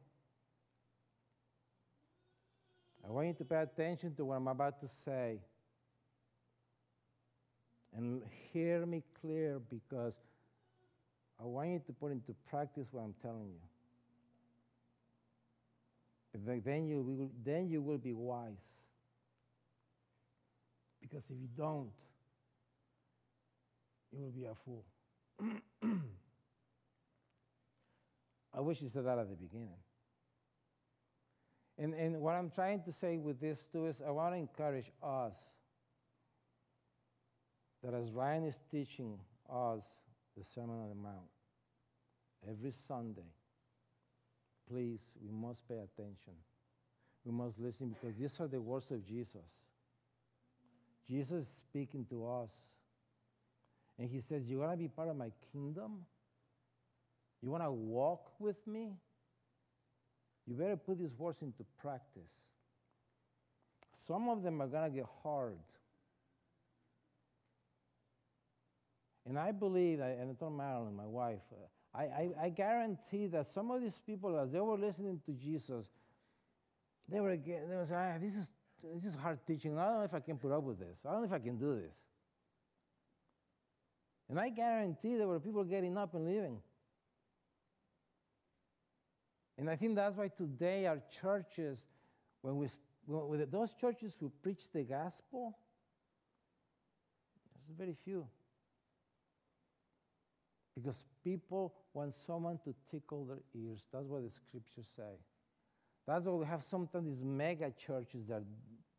I 3.07 3.11
want 3.11 3.27
you 3.27 3.33
to 3.35 3.45
pay 3.45 3.61
attention 3.61 4.15
to 4.15 4.25
what 4.25 4.37
I'm 4.37 4.47
about 4.47 4.79
to 4.81 4.87
say. 5.05 5.41
And 7.95 8.23
hear 8.51 8.83
me 8.87 9.03
clear 9.21 9.59
because 9.69 10.15
I 11.43 11.45
want 11.45 11.69
you 11.69 11.81
to 11.85 11.91
put 11.91 12.11
into 12.13 12.33
practice 12.49 12.87
what 12.91 13.01
I'm 13.01 13.15
telling 13.21 13.49
you. 13.49 13.59
Then 16.63 16.87
you 16.87 17.01
will, 17.01 17.29
then 17.43 17.67
you 17.67 17.81
will 17.81 17.97
be 17.97 18.13
wise. 18.13 18.53
Because 21.01 21.25
if 21.25 21.35
you 21.39 21.49
don't, 21.57 21.91
you 24.11 24.21
will 24.21 24.31
be 24.31 24.45
a 24.45 24.55
fool. 24.63 24.85
I 28.55 28.61
wish 28.61 28.81
you 28.81 28.89
said 28.89 29.05
that 29.05 29.19
at 29.19 29.29
the 29.29 29.35
beginning. 29.35 29.75
And, 31.77 31.93
and 31.93 32.21
what 32.21 32.35
I'm 32.35 32.51
trying 32.51 32.83
to 32.83 32.93
say 32.93 33.17
with 33.17 33.41
this 33.41 33.59
too 33.71 33.87
is 33.87 33.97
I 34.05 34.11
want 34.11 34.33
to 34.33 34.37
encourage 34.37 34.91
us 35.03 35.33
that 37.83 37.93
as 37.93 38.11
Ryan 38.11 38.45
is 38.45 38.55
teaching 38.71 39.19
us 39.51 39.81
the 40.37 40.43
Sermon 40.43 40.81
on 40.81 40.89
the 40.89 40.95
Mount 40.95 41.29
every 42.49 42.73
Sunday, 42.87 43.31
please, 44.69 44.99
we 45.21 45.31
must 45.31 45.67
pay 45.67 45.75
attention. 45.75 46.33
We 47.25 47.31
must 47.31 47.59
listen 47.59 47.89
because 47.89 48.17
these 48.17 48.39
are 48.39 48.47
the 48.47 48.59
words 48.59 48.91
of 48.91 49.05
Jesus. 49.05 49.47
Jesus 51.07 51.43
is 51.43 51.47
speaking 51.47 52.05
to 52.09 52.27
us. 52.27 52.49
And 53.99 54.09
he 54.09 54.19
says, 54.19 54.43
You 54.47 54.59
want 54.59 54.71
to 54.71 54.77
be 54.77 54.87
part 54.87 55.09
of 55.09 55.15
my 55.15 55.31
kingdom? 55.51 56.05
You 57.41 57.51
want 57.51 57.63
to 57.63 57.71
walk 57.71 58.31
with 58.39 58.65
me? 58.65 58.93
You 60.45 60.55
better 60.55 60.77
put 60.77 60.97
these 60.97 61.13
words 61.17 61.41
into 61.41 61.63
practice. 61.81 62.31
Some 64.07 64.27
of 64.29 64.43
them 64.43 64.61
are 64.61 64.67
going 64.67 64.91
to 64.91 64.97
get 64.97 65.05
hard. 65.23 65.59
And 69.25 69.39
I 69.39 69.51
believe, 69.51 69.99
and 69.99 70.31
I 70.31 70.33
told 70.33 70.57
Marilyn, 70.57 70.95
my 70.95 71.05
wife, 71.05 71.39
uh, 71.51 71.97
I, 71.97 72.03
I, 72.03 72.29
I, 72.45 72.49
guarantee 72.49 73.27
that 73.27 73.47
some 73.53 73.71
of 73.71 73.81
these 73.81 73.99
people, 74.05 74.37
as 74.37 74.51
they 74.51 74.59
were 74.59 74.77
listening 74.77 75.21
to 75.25 75.31
Jesus, 75.31 75.85
they 77.07 77.19
were, 77.19 77.37
they 77.37 77.75
were 77.75 77.85
saying, 77.87 78.13
ah, 78.15 78.17
this, 78.19 78.35
is, 78.35 78.49
this 78.95 79.13
is 79.13 79.17
hard 79.17 79.39
teaching. 79.45 79.77
I 79.77 79.85
don't 79.85 79.99
know 79.99 80.03
if 80.03 80.13
I 80.13 80.19
can 80.19 80.37
put 80.37 80.51
up 80.51 80.63
with 80.63 80.79
this. 80.79 80.97
I 81.07 81.11
don't 81.11 81.21
know 81.21 81.27
if 81.27 81.33
I 81.33 81.39
can 81.39 81.57
do 81.57 81.75
this. 81.75 81.93
And 84.29 84.39
I 84.39 84.49
guarantee 84.49 85.15
there 85.15 85.27
were 85.27 85.39
people 85.39 85.63
getting 85.63 85.97
up 85.97 86.15
and 86.15 86.25
leaving. 86.25 86.59
And 89.57 89.69
I 89.69 89.75
think 89.75 89.95
that's 89.95 90.17
why 90.17 90.29
today 90.29 90.87
our 90.87 90.99
churches, 91.21 91.85
when 92.41 92.57
we, 92.57 92.67
when 93.05 93.47
those 93.51 93.73
churches 93.79 94.15
who 94.19 94.31
preach 94.41 94.63
the 94.73 94.83
gospel, 94.83 95.55
there's 97.67 97.77
very 97.77 97.95
few. 98.03 98.25
Because 100.75 101.03
people 101.23 101.73
want 101.93 102.13
someone 102.25 102.59
to 102.63 102.73
tickle 102.89 103.25
their 103.25 103.43
ears. 103.55 103.81
That's 103.91 104.05
what 104.05 104.23
the 104.23 104.31
scriptures 104.31 104.87
say. 104.95 105.19
That's 106.07 106.25
why 106.25 106.31
we 106.33 106.45
have 106.45 106.63
sometimes 106.63 107.05
these 107.05 107.23
mega 107.23 107.71
churches 107.85 108.25
that 108.27 108.35
are 108.35 108.43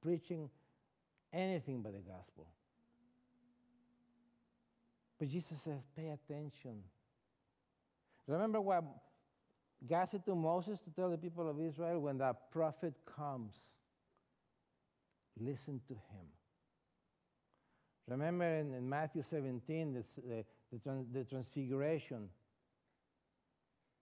preaching 0.01 0.49
anything 1.33 1.83
but 1.83 1.93
the 1.93 1.99
gospel. 1.99 2.47
But 5.19 5.29
Jesus 5.29 5.61
says, 5.61 5.85
pay 5.97 6.09
attention. 6.09 6.83
Remember 8.27 8.61
what 8.61 8.85
God 9.87 10.09
said 10.09 10.25
to 10.27 10.35
Moses 10.35 10.81
to 10.81 10.91
tell 10.91 11.11
the 11.11 11.19
people 11.19 11.49
of 11.49 11.61
Israel 11.61 12.01
when 12.01 12.19
that 12.19 12.51
prophet 12.51 12.95
comes, 13.17 13.55
listen 15.39 15.81
to 15.89 15.95
him. 15.95 16.27
Remember 18.09 18.45
in, 18.45 18.75
in 18.75 18.89
Matthew 18.89 19.23
17, 19.23 19.95
this, 19.95 20.07
uh, 20.19 20.43
the, 20.75 20.81
trans, 20.81 21.07
the 21.13 21.25
transfiguration. 21.25 22.29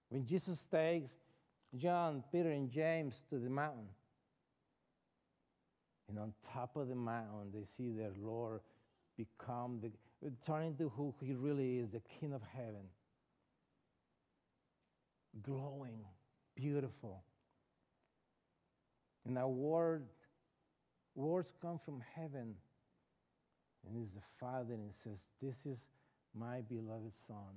When 0.08 0.26
Jesus 0.26 0.66
takes 0.70 1.12
John, 1.76 2.22
Peter, 2.32 2.50
and 2.50 2.70
James 2.70 3.14
to 3.30 3.38
the 3.38 3.50
mountain, 3.50 3.88
and 6.08 6.18
on 6.18 6.32
top 6.52 6.76
of 6.76 6.88
the 6.88 6.94
mountain, 6.94 7.50
they 7.54 7.64
see 7.76 7.90
their 7.90 8.10
Lord 8.20 8.60
become 9.16 9.80
the, 9.80 10.30
turn 10.46 10.64
into 10.64 10.90
who 10.90 11.14
he 11.20 11.34
really 11.34 11.78
is, 11.78 11.90
the 11.90 12.02
King 12.20 12.32
of 12.32 12.42
heaven. 12.54 12.88
Glowing, 15.42 16.04
beautiful. 16.54 17.22
And 19.24 19.36
that 19.36 19.48
word, 19.48 20.04
words 21.14 21.50
come 21.62 21.78
from 21.82 22.02
heaven. 22.14 22.54
And 23.86 24.04
it's 24.04 24.12
the 24.12 24.20
Father, 24.38 24.74
and 24.74 24.90
it 24.90 24.94
says, 25.02 25.18
This 25.40 25.56
is 25.64 25.80
my 26.38 26.60
beloved 26.68 27.12
Son, 27.26 27.54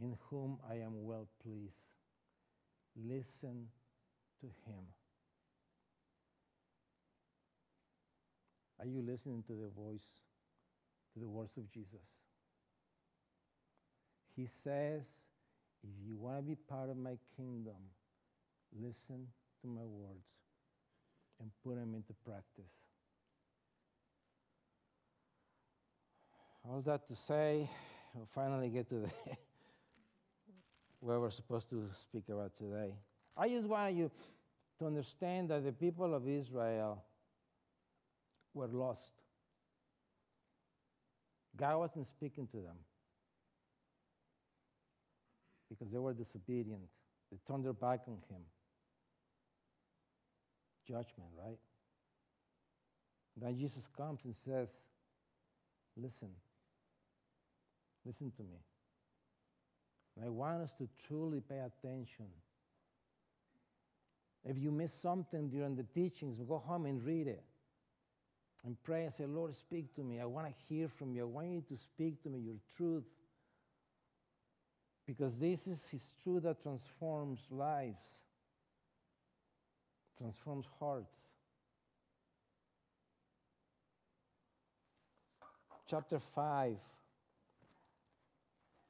in 0.00 0.16
whom 0.28 0.58
I 0.68 0.76
am 0.76 1.04
well 1.04 1.28
pleased. 1.42 1.82
Listen 2.96 3.68
to 4.40 4.46
him. 4.66 4.84
Are 8.78 8.86
you 8.86 9.02
listening 9.02 9.42
to 9.46 9.52
the 9.52 9.68
voice, 9.68 10.20
to 11.14 11.20
the 11.20 11.28
words 11.28 11.56
of 11.56 11.70
Jesus? 11.70 12.00
He 14.36 14.46
says, 14.64 15.02
if 15.82 15.90
you 16.06 16.16
want 16.16 16.38
to 16.38 16.42
be 16.42 16.54
part 16.54 16.88
of 16.88 16.96
my 16.96 17.18
kingdom, 17.36 17.76
listen 18.78 19.26
to 19.60 19.68
my 19.68 19.84
words 19.84 20.26
and 21.40 21.50
put 21.64 21.76
them 21.76 21.94
into 21.94 22.14
practice. 22.24 22.89
All 26.70 26.82
that 26.82 27.06
to 27.08 27.16
say, 27.16 27.68
we'll 28.14 28.28
finally 28.32 28.68
get 28.68 28.88
to 28.88 28.94
the 28.96 29.10
where 31.00 31.18
we're 31.18 31.30
supposed 31.30 31.68
to 31.70 31.88
speak 32.00 32.24
about 32.28 32.52
today. 32.56 32.94
I 33.36 33.48
just 33.48 33.66
want 33.66 33.94
you 33.94 34.10
to 34.78 34.86
understand 34.86 35.50
that 35.50 35.64
the 35.64 35.72
people 35.72 36.14
of 36.14 36.28
Israel 36.28 37.02
were 38.54 38.68
lost. 38.68 39.10
God 41.56 41.78
wasn't 41.78 42.06
speaking 42.06 42.46
to 42.48 42.58
them 42.58 42.76
because 45.68 45.90
they 45.90 45.98
were 45.98 46.14
disobedient. 46.14 46.82
They 47.32 47.38
turned 47.48 47.64
their 47.64 47.72
back 47.72 48.00
on 48.06 48.18
Him. 48.28 48.42
Judgment, 50.86 51.30
right? 51.36 51.58
Then 53.36 53.58
Jesus 53.58 53.88
comes 53.96 54.20
and 54.24 54.34
says, 54.36 54.68
Listen. 55.96 56.28
Listen 58.04 58.30
to 58.36 58.42
me. 58.42 58.58
I 60.24 60.28
want 60.28 60.62
us 60.62 60.74
to 60.78 60.88
truly 61.06 61.40
pay 61.40 61.58
attention. 61.58 62.26
If 64.44 64.58
you 64.58 64.70
miss 64.70 64.92
something 64.92 65.48
during 65.48 65.76
the 65.76 65.82
teachings, 65.82 66.40
go 66.40 66.58
home 66.58 66.86
and 66.86 67.02
read 67.02 67.26
it. 67.26 67.44
And 68.64 68.76
pray 68.82 69.04
and 69.04 69.12
say, 69.12 69.24
Lord, 69.24 69.56
speak 69.56 69.94
to 69.94 70.02
me. 70.02 70.20
I 70.20 70.26
want 70.26 70.46
to 70.46 70.52
hear 70.68 70.88
from 70.88 71.14
you. 71.14 71.22
I 71.22 71.24
want 71.24 71.48
you 71.48 71.62
to 71.68 71.76
speak 71.76 72.22
to 72.24 72.28
me 72.28 72.40
your 72.40 72.56
truth. 72.76 73.04
Because 75.06 75.36
this 75.36 75.66
is 75.66 75.86
His 75.90 76.02
truth 76.22 76.42
that 76.42 76.62
transforms 76.62 77.40
lives, 77.50 78.20
transforms 80.18 80.66
hearts. 80.78 81.16
Chapter 85.88 86.20
5 86.34 86.76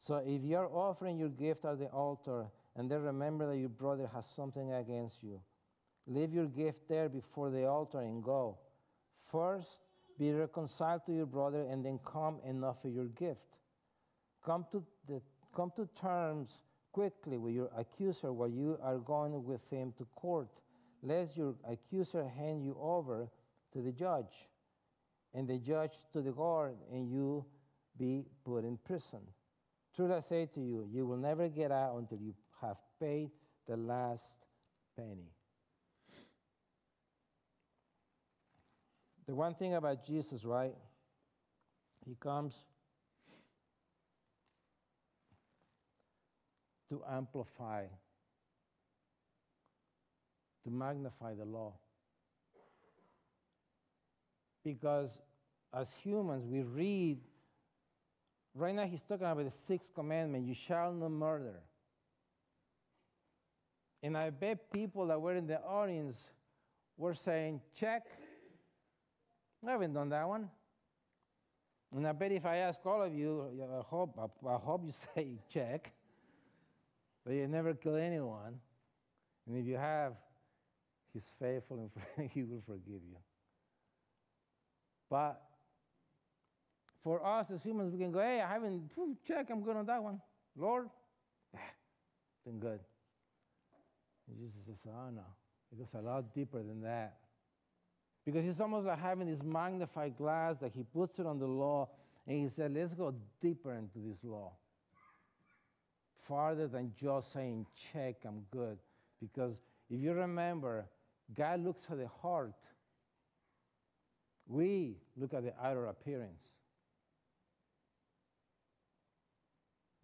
So 0.00 0.22
if 0.26 0.42
you're 0.42 0.68
offering 0.68 1.18
your 1.18 1.28
gift 1.28 1.64
at 1.66 1.78
the 1.78 1.86
altar 1.86 2.46
and 2.74 2.90
then 2.90 3.02
remember 3.02 3.46
that 3.52 3.58
your 3.58 3.68
brother 3.68 4.10
has 4.14 4.24
something 4.34 4.72
against 4.72 5.22
you, 5.22 5.40
leave 6.06 6.32
your 6.32 6.46
gift 6.46 6.88
there 6.88 7.08
before 7.08 7.50
the 7.50 7.66
altar 7.66 8.00
and 8.00 8.24
go. 8.24 8.56
First, 9.30 9.68
be 10.18 10.32
reconciled 10.32 11.04
to 11.06 11.12
your 11.12 11.26
brother 11.26 11.66
and 11.70 11.84
then 11.84 12.00
come 12.04 12.38
and 12.46 12.64
offer 12.64 12.88
your 12.88 13.06
gift. 13.06 13.40
Come 14.44 14.64
to, 14.72 14.82
the, 15.06 15.20
come 15.54 15.70
to 15.76 15.86
terms 16.00 16.62
quickly 16.92 17.36
with 17.36 17.54
your 17.54 17.70
accuser 17.76 18.32
while 18.32 18.48
you 18.48 18.78
are 18.82 18.98
going 18.98 19.44
with 19.44 19.68
him 19.68 19.92
to 19.98 20.06
court, 20.16 20.48
lest 21.02 21.36
your 21.36 21.54
accuser 21.68 22.26
hand 22.26 22.64
you 22.64 22.76
over 22.80 23.28
to 23.72 23.82
the 23.82 23.92
judge, 23.92 24.48
and 25.34 25.46
the 25.46 25.58
judge 25.58 25.92
to 26.12 26.22
the 26.22 26.32
guard, 26.32 26.74
and 26.90 27.08
you 27.10 27.44
be 27.98 28.24
put 28.44 28.64
in 28.64 28.78
prison. 28.78 29.20
Truly 30.00 30.14
I 30.14 30.20
say 30.20 30.46
to 30.54 30.60
you, 30.62 30.88
you 30.90 31.04
will 31.04 31.18
never 31.18 31.46
get 31.50 31.70
out 31.70 31.94
until 31.98 32.16
you 32.16 32.32
have 32.62 32.78
paid 32.98 33.28
the 33.68 33.76
last 33.76 34.46
penny. 34.96 35.28
The 39.26 39.34
one 39.34 39.54
thing 39.54 39.74
about 39.74 40.06
Jesus, 40.06 40.42
right? 40.42 40.74
He 42.08 42.16
comes 42.18 42.54
to 46.88 47.02
amplify, 47.06 47.84
to 50.64 50.70
magnify 50.70 51.34
the 51.34 51.44
law. 51.44 51.74
Because 54.64 55.10
as 55.74 55.92
humans, 56.02 56.46
we 56.46 56.62
read 56.62 57.18
Right 58.54 58.74
now, 58.74 58.84
he's 58.84 59.02
talking 59.02 59.26
about 59.26 59.44
the 59.44 59.56
sixth 59.66 59.94
commandment 59.94 60.46
you 60.46 60.54
shall 60.54 60.92
not 60.92 61.10
murder. 61.10 61.60
And 64.02 64.16
I 64.16 64.30
bet 64.30 64.72
people 64.72 65.06
that 65.08 65.20
were 65.20 65.34
in 65.34 65.46
the 65.46 65.60
audience 65.60 66.16
were 66.96 67.14
saying, 67.14 67.60
check. 67.74 68.06
I 69.66 69.70
haven't 69.70 69.92
done 69.92 70.08
that 70.08 70.26
one. 70.26 70.48
And 71.94 72.06
I 72.06 72.12
bet 72.12 72.32
if 72.32 72.46
I 72.46 72.56
ask 72.56 72.78
all 72.86 73.02
of 73.02 73.12
you, 73.12 73.46
I 73.62 73.82
hope, 73.86 74.18
I 74.46 74.54
hope 74.54 74.84
you 74.84 74.92
say 75.14 75.38
check. 75.48 75.92
but 77.24 77.34
you 77.34 77.46
never 77.46 77.74
kill 77.74 77.96
anyone. 77.96 78.58
And 79.46 79.58
if 79.58 79.66
you 79.66 79.76
have, 79.76 80.14
He's 81.12 81.24
faithful 81.40 81.90
and 82.16 82.30
He 82.30 82.44
will 82.44 82.62
forgive 82.64 83.02
you. 83.02 83.16
But 85.10 85.42
for 87.02 87.24
us 87.24 87.50
as 87.50 87.62
humans, 87.62 87.92
we 87.92 87.98
can 87.98 88.12
go, 88.12 88.20
hey, 88.20 88.40
I 88.40 88.52
haven't, 88.52 88.90
check, 89.26 89.48
I'm 89.50 89.62
good 89.62 89.76
on 89.76 89.86
that 89.86 90.02
one. 90.02 90.20
Lord, 90.56 90.88
ah, 91.56 91.60
been 92.44 92.58
good. 92.58 92.80
And 94.28 94.38
Jesus 94.38 94.66
says, 94.66 94.86
oh 94.86 95.10
no, 95.10 95.22
it 95.72 95.78
goes 95.78 95.88
a 95.94 96.02
lot 96.02 96.34
deeper 96.34 96.62
than 96.62 96.82
that. 96.82 97.16
Because 98.24 98.46
it's 98.46 98.60
almost 98.60 98.86
like 98.86 99.00
having 99.00 99.28
this 99.28 99.42
magnified 99.42 100.16
glass 100.16 100.56
that 100.60 100.72
he 100.74 100.82
puts 100.82 101.18
it 101.18 101.26
on 101.26 101.38
the 101.38 101.46
law 101.46 101.88
and 102.26 102.36
he 102.36 102.48
said, 102.48 102.74
let's 102.74 102.92
go 102.94 103.14
deeper 103.40 103.74
into 103.74 103.98
this 103.98 104.22
law. 104.22 104.52
Farther 106.28 106.68
than 106.68 106.92
just 107.00 107.32
saying, 107.32 107.66
check, 107.92 108.16
I'm 108.26 108.44
good. 108.50 108.78
Because 109.20 109.54
if 109.88 110.00
you 110.00 110.12
remember, 110.12 110.86
God 111.34 111.64
looks 111.64 111.86
at 111.90 111.98
the 111.98 112.08
heart. 112.22 112.54
We 114.46 114.98
look 115.16 115.32
at 115.32 115.44
the 115.44 115.52
outer 115.62 115.86
appearance. 115.86 116.44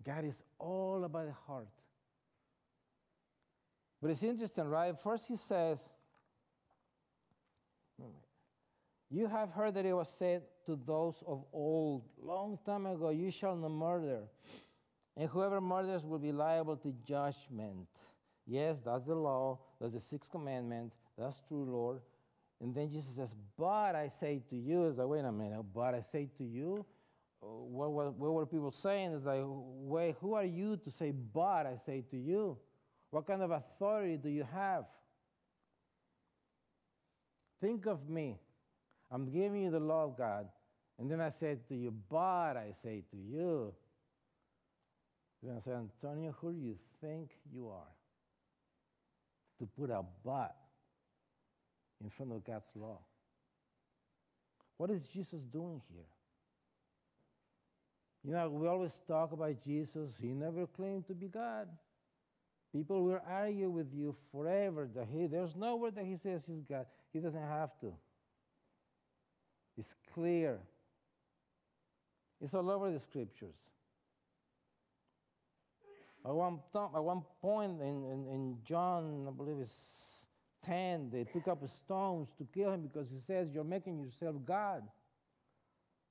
God 0.06 0.24
is 0.24 0.40
all 0.58 1.02
about 1.04 1.26
the 1.26 1.34
heart. 1.46 1.68
But 4.00 4.12
it's 4.12 4.22
interesting, 4.22 4.64
right? 4.64 4.94
First, 5.02 5.24
he 5.26 5.36
says, 5.36 5.80
You 9.10 9.26
have 9.26 9.50
heard 9.50 9.74
that 9.74 9.84
it 9.84 9.94
was 9.94 10.08
said 10.18 10.42
to 10.66 10.78
those 10.86 11.16
of 11.26 11.44
old, 11.52 12.04
long 12.22 12.58
time 12.64 12.86
ago, 12.86 13.10
You 13.10 13.30
shall 13.30 13.56
not 13.56 13.70
murder, 13.70 14.22
and 15.16 15.28
whoever 15.28 15.60
murders 15.60 16.04
will 16.04 16.18
be 16.18 16.32
liable 16.32 16.76
to 16.76 16.94
judgment. 17.06 17.88
Yes, 18.46 18.82
that's 18.84 19.06
the 19.06 19.14
law, 19.14 19.58
that's 19.80 19.94
the 19.94 20.00
sixth 20.00 20.30
commandment, 20.30 20.92
that's 21.18 21.40
true, 21.48 21.64
Lord. 21.64 22.00
And 22.60 22.74
then 22.74 22.90
Jesus 22.90 23.14
says, 23.16 23.34
But 23.58 23.96
I 23.96 24.08
say 24.08 24.42
to 24.50 24.56
you, 24.56 24.86
is 24.86 24.98
like, 24.98 25.08
wait 25.08 25.24
a 25.24 25.32
minute, 25.32 25.62
but 25.74 25.94
I 25.94 26.00
say 26.00 26.28
to 26.38 26.44
you, 26.44 26.86
what, 27.46 27.92
what, 27.92 28.14
what 28.14 28.32
were 28.34 28.46
people 28.46 28.72
saying? 28.72 29.12
Is 29.12 29.24
like, 29.24 29.42
wait, 29.44 30.16
who 30.20 30.34
are 30.34 30.44
you 30.44 30.76
to 30.78 30.90
say, 30.90 31.12
but 31.12 31.66
I 31.66 31.76
say 31.84 32.04
to 32.10 32.16
you? 32.16 32.58
What 33.10 33.26
kind 33.26 33.42
of 33.42 33.50
authority 33.50 34.16
do 34.16 34.28
you 34.28 34.46
have? 34.52 34.84
Think 37.60 37.86
of 37.86 38.08
me. 38.08 38.38
I'm 39.10 39.30
giving 39.30 39.62
you 39.62 39.70
the 39.70 39.80
law 39.80 40.04
of 40.04 40.16
God. 40.18 40.48
And 40.98 41.10
then 41.10 41.20
I 41.20 41.28
said 41.28 41.66
to 41.68 41.74
you, 41.74 41.92
but 42.10 42.56
I 42.56 42.72
say 42.82 43.02
to 43.10 43.16
you. 43.16 43.74
You're 45.42 45.52
going 45.52 45.58
to 45.58 45.64
say, 45.64 45.72
Antonio, 45.72 46.34
who 46.40 46.52
do 46.52 46.58
you 46.58 46.76
think 47.00 47.30
you 47.52 47.68
are? 47.68 47.92
To 49.58 49.66
put 49.66 49.90
a 49.90 50.02
but 50.24 50.56
in 52.02 52.10
front 52.10 52.32
of 52.32 52.44
God's 52.44 52.66
law. 52.74 52.98
What 54.76 54.90
is 54.90 55.06
Jesus 55.06 55.40
doing 55.52 55.80
here? 55.92 56.04
You 58.26 58.32
know, 58.32 58.50
we 58.50 58.66
always 58.66 59.00
talk 59.06 59.30
about 59.30 59.62
Jesus. 59.62 60.10
He 60.20 60.28
never 60.28 60.66
claimed 60.66 61.06
to 61.06 61.14
be 61.14 61.28
God. 61.28 61.68
People 62.72 63.04
will 63.04 63.20
argue 63.30 63.70
with 63.70 63.94
you 63.94 64.16
forever 64.32 64.88
that 64.96 65.06
he, 65.12 65.26
there's 65.28 65.54
nowhere 65.54 65.92
that 65.92 66.04
he 66.04 66.16
says 66.16 66.42
he's 66.44 66.64
God. 66.68 66.86
He 67.12 67.20
doesn't 67.20 67.40
have 67.40 67.78
to. 67.80 67.92
It's 69.78 69.94
clear. 70.12 70.58
It's 72.40 72.52
all 72.52 72.68
over 72.68 72.90
the 72.90 72.98
scriptures. 72.98 73.54
At 76.24 76.34
one, 76.34 76.58
at 76.74 77.04
one 77.04 77.22
point 77.40 77.80
in, 77.80 78.04
in, 78.04 78.26
in 78.26 78.56
John, 78.66 79.26
I 79.28 79.30
believe 79.30 79.58
it's 79.60 79.70
10, 80.64 81.10
they 81.12 81.24
pick 81.24 81.46
up 81.46 81.62
stones 81.84 82.28
to 82.38 82.46
kill 82.52 82.72
him 82.72 82.82
because 82.82 83.08
he 83.08 83.20
says, 83.24 83.50
You're 83.54 83.62
making 83.62 84.00
yourself 84.00 84.34
God. 84.44 84.82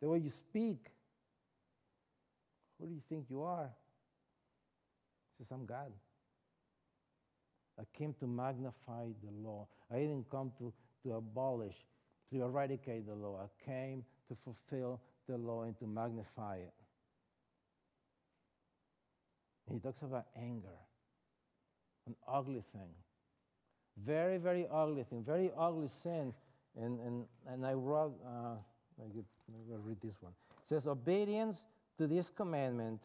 The 0.01 0.07
way 0.07 0.19
you 0.19 0.29
speak. 0.29 0.94
Who 2.79 2.87
do 2.87 2.93
you 2.93 3.01
think 3.09 3.25
you 3.29 3.43
are? 3.43 3.69
He 5.37 5.43
says, 5.43 5.51
I'm 5.51 5.65
God. 5.65 5.91
I 7.79 7.83
came 7.97 8.13
to 8.19 8.27
magnify 8.27 9.07
the 9.23 9.31
law. 9.47 9.67
I 9.91 9.97
didn't 9.97 10.29
come 10.29 10.51
to, 10.59 10.71
to 11.03 11.15
abolish, 11.15 11.75
to 12.31 12.41
eradicate 12.41 13.05
the 13.05 13.15
law. 13.15 13.41
I 13.43 13.69
came 13.69 14.03
to 14.29 14.37
fulfill 14.43 15.01
the 15.27 15.37
law 15.37 15.63
and 15.63 15.77
to 15.79 15.85
magnify 15.85 16.57
it. 16.57 16.73
He 19.71 19.79
talks 19.79 20.01
about 20.03 20.25
anger, 20.37 20.77
an 22.05 22.15
ugly 22.27 22.63
thing. 22.71 22.89
Very, 24.05 24.37
very 24.37 24.67
ugly 24.71 25.03
thing, 25.09 25.23
very 25.23 25.51
ugly 25.57 25.89
sin. 26.03 26.33
And, 26.79 26.99
and, 26.99 27.25
and 27.47 27.65
I 27.65 27.73
wrote, 27.73 28.13
uh, 28.25 28.55
I'll 28.99 29.79
read 29.83 29.97
this 30.03 30.15
one. 30.21 30.33
It 30.61 30.69
says, 30.69 30.87
Obedience 30.87 31.57
to 31.97 32.07
this 32.07 32.29
commandment 32.29 33.01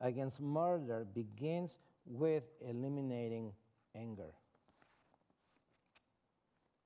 against 0.00 0.40
murder 0.40 1.06
begins 1.14 1.78
with 2.06 2.44
eliminating 2.68 3.52
anger. 3.94 4.32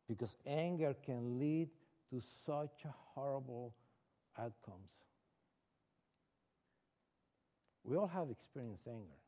Because 0.09 0.37
anger 0.47 0.95
can 1.05 1.39
lead 1.39 1.69
to 2.11 2.23
such 2.47 2.85
horrible 3.15 3.75
outcomes. 4.39 4.93
We 7.85 7.97
all 7.97 8.07
have 8.07 8.31
experienced 8.31 8.87
anger. 8.87 9.19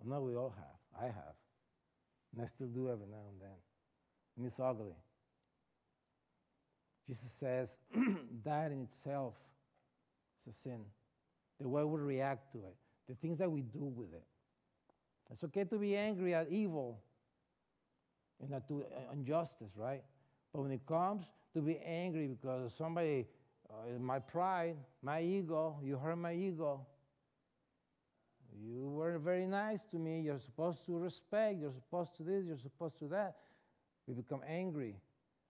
I 0.00 0.08
know 0.08 0.20
we 0.20 0.34
all 0.34 0.54
have. 0.56 1.02
I 1.02 1.06
have. 1.06 1.34
And 2.32 2.42
I 2.42 2.46
still 2.46 2.68
do 2.68 2.90
every 2.90 3.06
now 3.06 3.24
and 3.30 3.40
then. 3.40 3.56
And 4.36 4.46
it's 4.46 4.58
ugly. 4.60 4.96
Jesus 7.06 7.30
says 7.32 7.76
that 8.44 8.70
in 8.70 8.82
itself 8.82 9.34
is 10.46 10.54
a 10.54 10.58
sin. 10.58 10.80
The 11.60 11.68
way 11.68 11.84
we 11.84 12.00
react 12.00 12.52
to 12.52 12.58
it, 12.58 12.76
the 13.08 13.14
things 13.14 13.38
that 13.38 13.50
we 13.50 13.62
do 13.62 13.84
with 13.84 14.12
it. 14.12 14.24
It's 15.30 15.44
okay 15.44 15.64
to 15.64 15.78
be 15.78 15.96
angry 15.96 16.34
at 16.34 16.48
evil 16.50 17.00
and 18.42 18.52
at 18.54 18.66
to 18.68 18.84
injustice, 19.12 19.70
right? 19.76 20.02
But 20.52 20.62
when 20.62 20.72
it 20.72 20.84
comes 20.86 21.24
to 21.54 21.60
be 21.60 21.78
angry 21.78 22.26
because 22.26 22.72
somebody, 22.76 23.26
uh, 23.68 23.98
my 23.98 24.18
pride, 24.18 24.76
my 25.02 25.22
ego, 25.22 25.78
you 25.82 25.98
hurt 25.98 26.16
my 26.16 26.34
ego. 26.34 26.86
You 28.60 28.88
were 28.88 29.18
very 29.18 29.46
nice 29.46 29.84
to 29.92 29.96
me. 29.96 30.20
You're 30.20 30.40
supposed 30.40 30.84
to 30.86 30.98
respect. 30.98 31.60
You're 31.60 31.72
supposed 31.72 32.16
to 32.16 32.24
this. 32.24 32.44
You're 32.46 32.58
supposed 32.58 32.98
to 32.98 33.06
that. 33.08 33.36
We 34.06 34.14
become 34.14 34.40
angry 34.46 34.96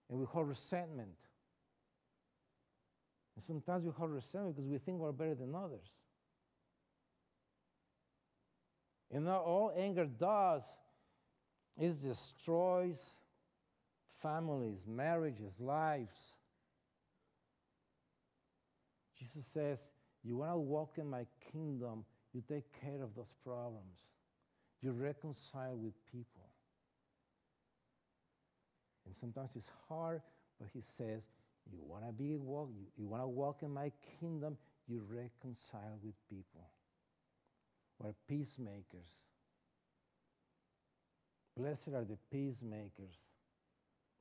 and 0.09 0.19
we 0.19 0.25
hold 0.25 0.49
resentment. 0.49 1.09
Sometimes 3.45 3.83
we 3.83 3.91
hold 3.91 4.11
resentment 4.11 4.55
because 4.55 4.69
we 4.69 4.77
think 4.77 4.99
we're 4.99 5.11
better 5.11 5.35
than 5.35 5.55
others. 5.55 5.87
And 9.11 9.25
now 9.25 9.39
all 9.39 9.73
anger 9.75 10.05
does 10.05 10.63
is 11.79 11.97
destroys 11.97 12.99
families, 14.21 14.85
marriages, 14.87 15.59
lives. 15.59 16.15
Jesus 19.17 19.45
says, 19.45 19.79
You 20.23 20.37
want 20.37 20.53
to 20.53 20.57
walk 20.57 20.93
in 20.97 21.09
my 21.09 21.25
kingdom, 21.51 22.05
you 22.33 22.41
take 22.47 22.65
care 22.81 23.01
of 23.03 23.15
those 23.15 23.33
problems. 23.43 23.97
You 24.81 24.91
reconcile 24.91 25.75
with 25.75 25.93
people. 26.11 26.49
And 29.05 29.15
sometimes 29.15 29.55
it's 29.55 29.69
hard, 29.89 30.21
but 30.59 30.69
he 30.73 30.81
says, 30.97 31.23
You 31.69 31.79
want 31.85 32.05
to 32.05 32.11
be 32.11 32.35
walk, 32.35 32.69
you, 32.73 32.85
you 32.97 33.07
want 33.07 33.23
to 33.23 33.27
walk 33.27 33.59
in 33.61 33.71
my 33.73 33.91
kingdom, 34.19 34.57
you 34.87 35.03
reconcile 35.09 35.99
with 36.03 36.15
people 36.29 36.67
We're 37.99 38.13
peacemakers. 38.27 39.09
Blessed 41.57 41.89
are 41.89 42.05
the 42.05 42.17
peacemakers, 42.31 43.15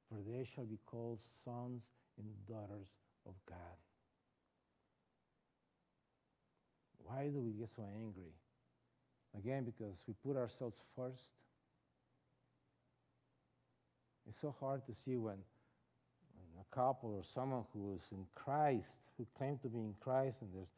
for 0.08 0.18
they 0.28 0.46
shall 0.54 0.64
be 0.64 0.78
called 0.86 1.20
sons 1.44 1.82
and 2.18 2.26
daughters 2.46 2.88
of 3.26 3.34
God. 3.46 3.56
Why 7.04 7.28
do 7.28 7.40
we 7.40 7.52
get 7.52 7.70
so 7.74 7.84
angry? 7.96 8.34
Again, 9.38 9.64
because 9.64 9.96
we 10.06 10.14
put 10.24 10.36
ourselves 10.36 10.76
first. 10.96 11.22
It's 14.28 14.40
so 14.40 14.54
hard 14.60 14.84
to 14.86 14.94
see 15.04 15.16
when, 15.16 15.38
couple 16.74 17.14
or 17.14 17.22
someone 17.34 17.64
who 17.72 17.92
is 17.94 18.02
in 18.12 18.26
Christ, 18.34 18.88
who 19.16 19.26
claim 19.36 19.58
to 19.62 19.68
be 19.68 19.78
in 19.78 19.94
Christ, 20.00 20.38
and 20.40 20.50
there's, 20.54 20.68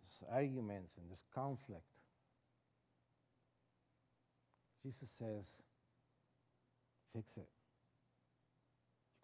there's 0.00 0.30
arguments 0.32 0.96
and 0.96 1.06
there's 1.08 1.26
conflict. 1.34 1.82
Jesus 4.82 5.10
says, 5.18 5.44
fix 7.14 7.28
it. 7.36 7.48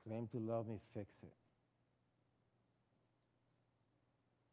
You 0.04 0.10
claim 0.10 0.28
to 0.28 0.38
love 0.38 0.68
me, 0.68 0.78
fix 0.94 1.14
it. 1.22 1.32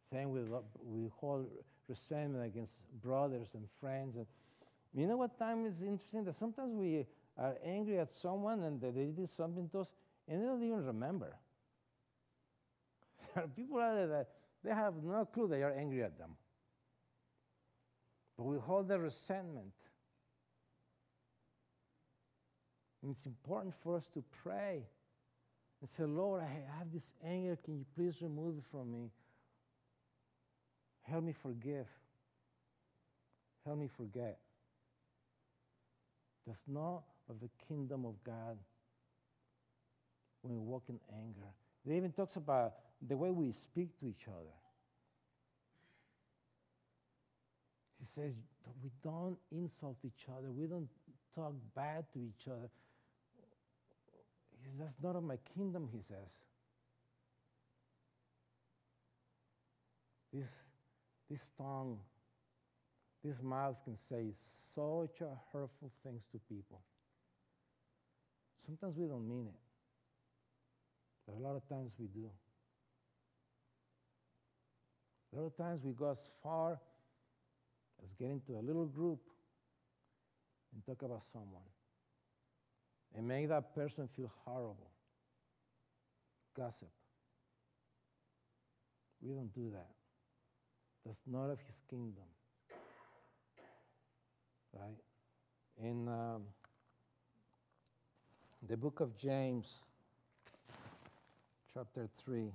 Same 0.09 0.31
with 0.31 0.47
we 0.83 1.09
hold 1.17 1.47
resentment 1.89 2.45
against 2.45 2.73
brothers 3.01 3.47
and 3.53 3.65
friends, 3.79 4.15
and 4.15 4.25
You 4.93 5.07
know 5.07 5.17
what 5.17 5.37
time 5.37 5.65
is 5.65 5.81
interesting? 5.81 6.23
That 6.25 6.35
sometimes 6.35 6.71
we 6.73 7.05
are 7.37 7.55
angry 7.65 7.99
at 7.99 8.09
someone 8.09 8.61
and 8.63 8.79
they 8.79 8.91
did 8.91 9.29
something 9.29 9.67
to 9.69 9.79
us 9.79 9.87
and 10.27 10.41
they 10.41 10.45
don't 10.45 10.63
even 10.63 10.85
remember. 10.85 11.35
There 13.35 13.43
are 13.43 13.47
people 13.47 13.79
out 13.79 13.95
there 13.95 14.07
that 14.07 14.29
they 14.63 14.69
have 14.69 14.93
no 15.03 15.25
clue 15.25 15.47
that 15.47 15.57
you're 15.57 15.75
angry 15.75 16.03
at 16.03 16.19
them. 16.19 16.35
But 18.37 18.43
we 18.43 18.57
hold 18.59 18.87
the 18.87 18.99
resentment. 18.99 19.73
And 23.01 23.15
it's 23.15 23.25
important 23.25 23.73
for 23.83 23.97
us 23.97 24.05
to 24.13 24.23
pray 24.43 24.83
and 25.81 25.89
say, 25.89 26.03
Lord, 26.03 26.41
I 26.41 26.77
have 26.77 26.93
this 26.93 27.11
anger. 27.25 27.57
Can 27.63 27.77
you 27.77 27.85
please 27.95 28.21
remove 28.21 28.57
it 28.59 28.63
from 28.71 28.91
me? 28.91 29.09
Help 31.01 31.23
me 31.23 31.33
forgive. 31.33 31.87
Help 33.65 33.79
me 33.79 33.89
forget. 33.97 34.39
That's 36.47 36.63
not 36.67 37.03
of 37.29 37.39
the 37.41 37.49
kingdom 37.67 38.05
of 38.05 38.15
God 38.23 38.57
when 40.43 40.53
we 40.53 40.59
walk 40.59 40.83
in 40.89 40.99
anger. 41.11 41.47
It 41.85 41.93
even 41.95 42.11
talks 42.11 42.35
about 42.35 42.73
the 43.05 43.17
way 43.17 43.31
we 43.31 43.51
speak 43.51 43.99
to 43.99 44.07
each 44.07 44.27
other. 44.27 44.53
He 47.99 48.05
says, 48.05 48.33
we 48.83 48.89
don't 49.01 49.37
insult 49.51 49.97
each 50.05 50.25
other, 50.29 50.51
we 50.51 50.67
don't 50.67 50.89
talk 51.33 51.53
bad 51.75 52.05
to 52.13 52.19
each 52.19 52.47
other. 52.47 52.69
He 54.51 54.63
says, 54.63 54.73
That's 54.77 54.95
not 55.01 55.15
of 55.15 55.23
my 55.23 55.37
kingdom, 55.55 55.87
he 55.91 56.01
says. 56.01 56.29
This, 60.33 60.49
this 61.29 61.51
tongue, 61.57 61.99
this 63.23 63.41
mouth 63.41 63.75
can 63.83 63.95
say 63.95 64.33
such 64.75 65.19
hurtful 65.51 65.91
things 66.03 66.23
to 66.31 66.39
people. 66.49 66.81
Sometimes 68.65 68.97
we 68.97 69.07
don't 69.07 69.27
mean 69.27 69.47
it, 69.47 69.59
but 71.25 71.35
a 71.35 71.39
lot 71.39 71.55
of 71.55 71.67
times 71.67 71.93
we 71.99 72.07
do. 72.07 72.29
A 75.33 75.39
lot 75.39 75.45
of 75.45 75.57
times 75.57 75.81
we 75.83 75.93
go 75.93 76.11
as 76.11 76.19
far 76.43 76.79
as 78.03 78.09
get 78.19 78.29
into 78.29 78.53
a 78.53 78.61
little 78.61 78.85
group 78.85 79.19
and 80.73 80.85
talk 80.85 81.01
about 81.01 81.23
someone 81.31 81.63
and 83.15 83.27
make 83.27 83.47
that 83.49 83.73
person 83.75 84.07
feel 84.15 84.31
horrible. 84.45 84.89
Gossip. 86.55 86.89
We 89.21 89.33
don't 89.33 89.53
do 89.53 89.71
that. 89.71 89.89
That's 91.05 91.21
not 91.25 91.49
of 91.49 91.59
his 91.59 91.75
kingdom. 91.89 92.23
Right? 94.73 94.99
In 95.81 96.07
um, 96.07 96.43
the 98.67 98.77
book 98.77 98.99
of 98.99 99.17
James, 99.17 99.65
chapter 101.73 102.07
3, 102.23 102.51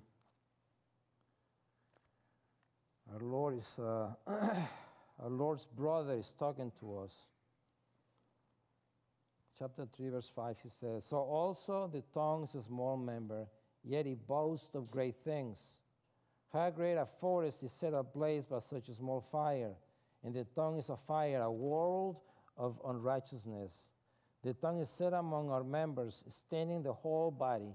our 3.12 3.20
Lord 3.20 3.58
is, 3.58 3.76
uh, 3.76 4.10
our 4.28 5.28
Lord's 5.28 5.66
brother 5.66 6.14
is 6.14 6.32
talking 6.38 6.70
to 6.78 6.98
us. 6.98 7.12
Chapter 9.58 9.88
3, 9.96 10.10
verse 10.10 10.30
5, 10.36 10.56
he 10.62 10.68
says, 10.68 11.04
So 11.04 11.16
also 11.16 11.90
the 11.92 12.04
tongue 12.14 12.44
is 12.44 12.54
a 12.54 12.62
small 12.62 12.96
member, 12.96 13.46
yet 13.82 14.06
it 14.06 14.24
boasts 14.24 14.76
of 14.76 14.88
great 14.88 15.16
things. 15.24 15.58
How 16.52 16.70
great 16.70 16.94
a 16.94 17.06
forest 17.20 17.64
is 17.64 17.72
set 17.72 17.94
ablaze 17.94 18.46
by 18.46 18.60
such 18.60 18.88
a 18.88 18.94
small 18.94 19.26
fire, 19.32 19.72
and 20.22 20.32
the 20.32 20.44
tongue 20.54 20.78
is 20.78 20.90
a 20.90 20.96
fire, 21.08 21.42
a 21.42 21.50
world 21.50 22.20
of 22.56 22.80
unrighteousness. 22.86 23.72
The 24.44 24.54
tongue 24.54 24.78
is 24.78 24.90
set 24.90 25.12
among 25.12 25.50
our 25.50 25.64
members, 25.64 26.22
staining 26.28 26.84
the 26.84 26.92
whole 26.92 27.32
body, 27.32 27.74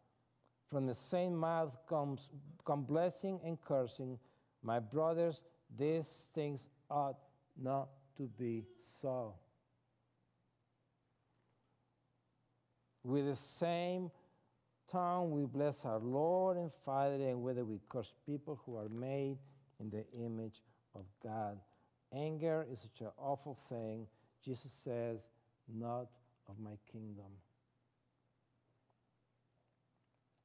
From 0.71 0.87
the 0.87 0.95
same 0.95 1.35
mouth 1.35 1.77
comes 1.87 2.29
come 2.65 2.83
blessing 2.83 3.39
and 3.43 3.59
cursing. 3.61 4.17
My 4.63 4.79
brothers, 4.79 5.41
these 5.77 6.07
things 6.33 6.65
ought 6.89 7.17
not 7.61 7.89
to 8.17 8.29
be 8.39 8.65
so. 9.01 9.33
With 13.03 13.25
the 13.25 13.35
same 13.35 14.11
tongue 14.89 15.31
we 15.31 15.45
bless 15.45 15.83
our 15.83 15.99
Lord 15.99 16.57
and 16.57 16.71
Father, 16.85 17.15
and 17.15 17.41
whether 17.41 17.65
we 17.65 17.79
curse 17.89 18.13
people 18.25 18.61
who 18.65 18.77
are 18.77 18.89
made 18.89 19.37
in 19.79 19.89
the 19.89 20.05
image 20.13 20.61
of 20.95 21.05
God. 21.23 21.57
Anger 22.13 22.65
is 22.71 22.79
such 22.81 23.01
an 23.01 23.11
awful 23.17 23.57
thing. 23.69 24.05
Jesus 24.43 24.71
says, 24.83 25.19
not 25.73 26.07
of 26.47 26.59
my 26.59 26.77
kingdom. 26.91 27.31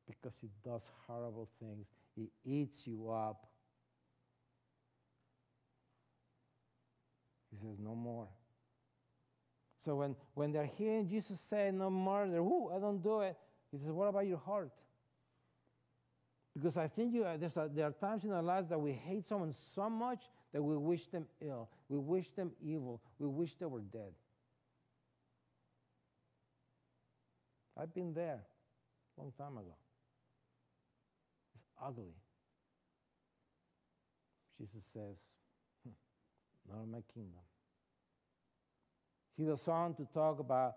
Because 0.06 0.34
it 0.42 0.50
does 0.64 0.82
horrible 1.06 1.48
things, 1.60 1.86
it 2.16 2.28
eats 2.44 2.86
you 2.86 3.10
up. 3.10 3.46
He 7.50 7.56
says, 7.56 7.78
no 7.78 7.94
more. 7.94 8.28
So 9.84 9.96
when, 9.96 10.16
when 10.34 10.52
they're 10.52 10.70
hearing 10.78 11.08
Jesus 11.08 11.40
say 11.40 11.70
no 11.72 11.90
murder, 11.90 12.38
ooh, 12.38 12.70
I 12.74 12.78
don't 12.78 13.02
do 13.02 13.20
it, 13.20 13.36
he 13.70 13.78
says, 13.78 13.90
what 13.90 14.08
about 14.08 14.26
your 14.26 14.38
heart? 14.38 14.72
Because 16.54 16.76
I 16.76 16.88
think 16.88 17.12
you, 17.12 17.24
uh, 17.24 17.36
a, 17.36 17.68
there 17.68 17.86
are 17.86 17.92
times 17.92 18.24
in 18.24 18.32
our 18.32 18.42
lives 18.42 18.68
that 18.70 18.80
we 18.80 18.92
hate 18.92 19.26
someone 19.26 19.52
so 19.74 19.90
much 19.90 20.22
that 20.52 20.62
we 20.62 20.76
wish 20.76 21.06
them 21.08 21.26
ill, 21.40 21.68
we 21.88 21.98
wish 21.98 22.30
them 22.30 22.52
evil, 22.64 23.00
we 23.18 23.28
wish 23.28 23.54
they 23.60 23.66
were 23.66 23.80
dead. 23.80 24.12
I've 27.78 27.92
been 27.92 28.14
there 28.14 28.40
a 29.16 29.20
long 29.20 29.32
time 29.36 29.58
ago. 29.58 29.74
Ugly. 31.84 32.14
Jesus 34.58 34.84
says, 34.92 35.16
hm, 35.84 35.92
not 36.70 36.82
in 36.84 36.90
my 36.90 37.02
kingdom. 37.12 37.40
He 39.36 39.44
goes 39.44 39.68
on 39.68 39.94
to 39.96 40.06
talk 40.14 40.38
about 40.38 40.74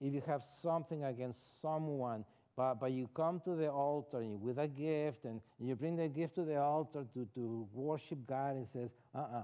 if 0.00 0.12
you 0.12 0.22
have 0.26 0.42
something 0.62 1.04
against 1.04 1.60
someone, 1.60 2.24
but, 2.56 2.74
but 2.74 2.92
you 2.92 3.08
come 3.14 3.40
to 3.44 3.54
the 3.54 3.68
altar 3.68 4.22
with 4.22 4.58
a 4.58 4.68
gift 4.68 5.24
and 5.24 5.40
you 5.58 5.74
bring 5.74 5.96
the 5.96 6.08
gift 6.08 6.36
to 6.36 6.44
the 6.44 6.56
altar 6.60 7.04
to, 7.14 7.26
to 7.34 7.68
worship 7.72 8.18
God 8.26 8.56
and 8.56 8.66
says, 8.66 8.90
uh 9.14 9.18
uh-uh. 9.18 9.38
uh 9.38 9.42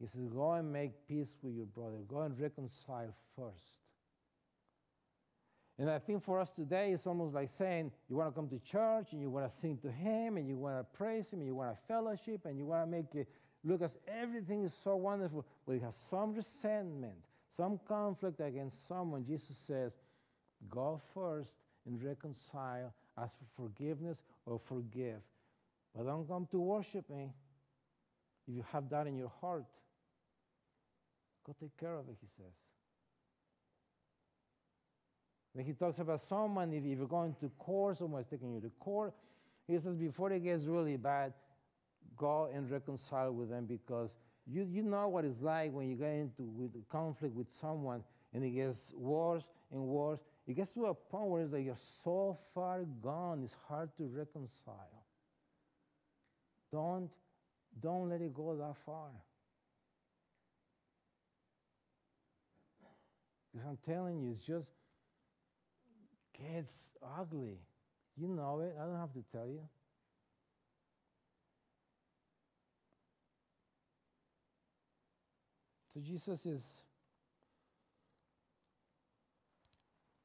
He 0.00 0.06
says, 0.06 0.26
go 0.32 0.52
and 0.52 0.72
make 0.72 1.06
peace 1.06 1.34
with 1.42 1.54
your 1.54 1.66
brother, 1.66 1.98
go 2.08 2.22
and 2.22 2.38
reconcile 2.40 3.14
first. 3.36 3.79
And 5.80 5.88
I 5.90 5.98
think 5.98 6.22
for 6.22 6.38
us 6.38 6.52
today, 6.52 6.92
it's 6.92 7.06
almost 7.06 7.34
like 7.34 7.48
saying 7.48 7.90
you 8.10 8.16
want 8.16 8.28
to 8.28 8.38
come 8.38 8.50
to 8.50 8.58
church 8.58 9.12
and 9.12 9.20
you 9.22 9.30
want 9.30 9.50
to 9.50 9.56
sing 9.56 9.78
to 9.78 9.90
Him 9.90 10.36
and 10.36 10.46
you 10.46 10.58
want 10.58 10.76
to 10.76 10.84
praise 10.96 11.30
Him 11.30 11.38
and 11.38 11.48
you 11.48 11.54
want 11.54 11.70
to 11.70 11.78
fellowship 11.88 12.44
and 12.44 12.58
you 12.58 12.66
want 12.66 12.84
to 12.84 12.90
make 12.90 13.14
it 13.14 13.26
look 13.64 13.80
as 13.80 13.96
everything 14.06 14.62
is 14.62 14.74
so 14.84 14.96
wonderful, 14.96 15.46
but 15.66 15.72
you 15.72 15.80
have 15.80 15.94
some 16.10 16.34
resentment, 16.34 17.16
some 17.56 17.80
conflict 17.88 18.40
against 18.40 18.86
someone, 18.86 19.24
Jesus 19.24 19.56
says, 19.66 19.94
go 20.68 21.00
first 21.14 21.52
and 21.86 22.02
reconcile, 22.04 22.92
ask 23.16 23.38
for 23.38 23.62
forgiveness 23.62 24.22
or 24.44 24.58
forgive. 24.58 25.22
But 25.96 26.04
don't 26.04 26.28
come 26.28 26.46
to 26.50 26.60
worship 26.60 27.08
me 27.08 27.32
if 28.46 28.54
you 28.54 28.64
have 28.70 28.90
that 28.90 29.06
in 29.06 29.16
your 29.16 29.32
heart. 29.40 29.64
Go 31.46 31.54
take 31.58 31.74
care 31.78 31.96
of 31.96 32.06
it, 32.10 32.16
he 32.20 32.28
says. 32.36 32.52
When 35.52 35.64
he 35.64 35.72
talks 35.72 35.98
about 35.98 36.20
someone, 36.20 36.72
if 36.72 36.84
you're 36.84 37.06
going 37.06 37.34
to 37.40 37.50
court, 37.58 37.98
someone's 37.98 38.26
taking 38.26 38.54
you 38.54 38.60
to 38.60 38.70
court, 38.78 39.12
he 39.66 39.78
says 39.78 39.96
before 39.96 40.32
it 40.32 40.40
gets 40.44 40.64
really 40.64 40.96
bad, 40.96 41.32
go 42.16 42.48
and 42.52 42.70
reconcile 42.70 43.32
with 43.32 43.50
them 43.50 43.66
because 43.66 44.14
you, 44.46 44.66
you 44.70 44.82
know 44.82 45.08
what 45.08 45.24
it's 45.24 45.40
like 45.40 45.72
when 45.72 45.88
you 45.88 45.96
get 45.96 46.12
into 46.12 46.42
with 46.42 46.72
conflict 46.88 47.34
with 47.34 47.50
someone 47.60 48.02
and 48.32 48.44
it 48.44 48.50
gets 48.50 48.92
worse 48.94 49.44
and 49.72 49.80
worse. 49.80 50.20
It 50.46 50.54
gets 50.54 50.72
to 50.74 50.86
a 50.86 50.94
point 50.94 51.28
where 51.28 51.42
it's 51.42 51.52
like 51.52 51.64
you're 51.64 51.76
so 52.04 52.38
far 52.54 52.82
gone, 53.02 53.42
it's 53.44 53.54
hard 53.68 53.90
to 53.98 54.04
reconcile. 54.04 55.04
Don't, 56.72 57.10
don't 57.80 58.08
let 58.08 58.20
it 58.20 58.34
go 58.34 58.56
that 58.56 58.76
far. 58.84 59.10
Because 63.52 63.66
I'm 63.68 63.78
telling 63.84 64.20
you, 64.20 64.32
it's 64.32 64.42
just 64.42 64.68
gets 66.40 66.90
ugly. 67.18 67.58
You 68.16 68.28
know 68.28 68.60
it. 68.60 68.76
I 68.80 68.84
don't 68.84 68.98
have 68.98 69.12
to 69.12 69.24
tell 69.32 69.46
you. 69.46 69.60
So 75.94 76.00
Jesus 76.00 76.46
is 76.46 76.62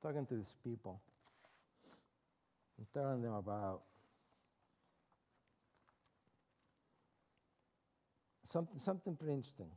talking 0.02 0.26
to 0.28 0.36
these 0.36 0.54
people 0.64 1.02
and 2.78 2.86
telling 2.94 3.22
them 3.22 3.34
about 3.34 3.82
something, 8.46 8.78
something 8.78 9.16
pretty 9.16 9.34
interesting. 9.34 9.72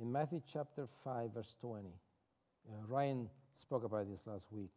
In 0.00 0.10
Matthew 0.10 0.40
chapter 0.50 0.88
5, 1.04 1.34
verse 1.34 1.56
20, 1.60 1.88
uh, 1.88 2.72
Ryan 2.88 3.28
spoke 3.60 3.84
about 3.84 4.08
this 4.10 4.20
last 4.26 4.46
week. 4.50 4.70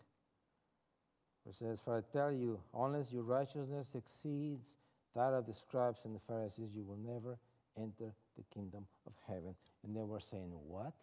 Says, 1.51 1.79
For 1.83 1.97
I 1.97 2.01
tell 2.11 2.31
you, 2.31 2.59
unless 2.73 3.11
your 3.11 3.23
righteousness 3.23 3.91
exceeds 3.95 4.71
that 5.15 5.33
of 5.33 5.45
the 5.45 5.53
scribes 5.53 5.99
and 6.05 6.15
the 6.15 6.21
Pharisees, 6.27 6.69
you 6.73 6.83
will 6.83 6.97
never 6.97 7.37
enter 7.77 8.11
the 8.37 8.43
kingdom 8.53 8.85
of 9.05 9.13
heaven. 9.27 9.53
And 9.83 9.95
they 9.95 10.03
were 10.03 10.19
saying, 10.19 10.51
What? 10.67 10.93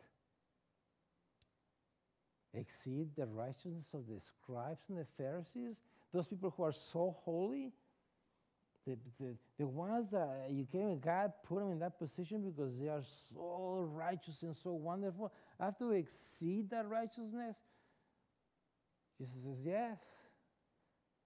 Exceed 2.54 3.08
the 3.16 3.26
righteousness 3.26 3.86
of 3.94 4.06
the 4.08 4.20
scribes 4.20 4.82
and 4.88 4.98
the 4.98 5.06
Pharisees? 5.16 5.76
Those 6.12 6.26
people 6.26 6.52
who 6.56 6.64
are 6.64 6.72
so 6.72 7.16
holy? 7.24 7.72
The, 8.86 8.96
the, 9.20 9.36
the 9.58 9.66
ones 9.66 10.10
that 10.10 10.48
you 10.50 10.66
came, 10.72 10.98
God 10.98 11.32
put 11.46 11.60
them 11.60 11.70
in 11.70 11.78
that 11.80 11.98
position 11.98 12.40
because 12.40 12.72
they 12.80 12.88
are 12.88 13.04
so 13.32 13.88
righteous 13.92 14.42
and 14.42 14.56
so 14.56 14.72
wonderful. 14.72 15.30
I 15.60 15.66
have 15.66 15.78
to 15.78 15.90
exceed 15.90 16.70
that 16.70 16.88
righteousness? 16.88 17.56
Jesus 19.18 19.34
says, 19.44 19.58
Yes. 19.64 19.98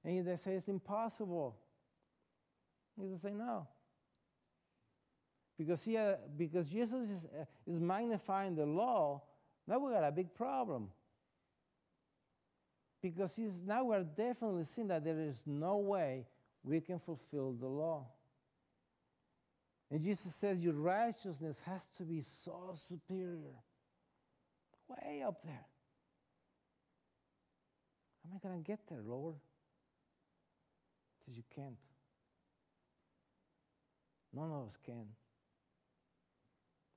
And 0.04 0.26
they 0.26 0.36
say 0.36 0.54
it's 0.54 0.68
impossible. 0.68 1.56
Jesus 2.98 3.22
say 3.22 3.32
no. 3.32 3.66
Because, 5.56 5.82
he, 5.82 5.96
uh, 5.96 6.14
because 6.36 6.68
Jesus 6.68 7.08
is, 7.08 7.26
uh, 7.26 7.44
is 7.66 7.78
magnifying 7.78 8.56
the 8.56 8.66
law, 8.66 9.22
now 9.66 9.78
we 9.78 9.92
got 9.92 10.04
a 10.04 10.12
big 10.12 10.34
problem. 10.34 10.90
Because 13.00 13.34
he's, 13.34 13.62
now 13.64 13.84
we're 13.84 14.02
definitely 14.02 14.64
seeing 14.64 14.88
that 14.88 15.04
there 15.04 15.20
is 15.20 15.42
no 15.46 15.78
way 15.78 16.26
we 16.64 16.80
can 16.80 16.98
fulfill 16.98 17.52
the 17.52 17.66
law. 17.66 18.06
And 19.90 20.02
Jesus 20.02 20.34
says 20.34 20.62
your 20.62 20.74
righteousness 20.74 21.60
has 21.66 21.86
to 21.98 22.02
be 22.02 22.22
so 22.22 22.74
superior, 22.88 23.54
way 24.88 25.22
up 25.26 25.42
there. 25.44 25.66
How 28.24 28.30
am 28.30 28.40
I 28.42 28.48
going 28.48 28.62
to 28.62 28.66
get 28.66 28.80
there, 28.88 29.02
Lord? 29.06 29.36
You 31.26 31.42
can't. 31.54 31.78
None 34.34 34.50
of 34.50 34.66
us 34.66 34.76
can. 34.84 35.06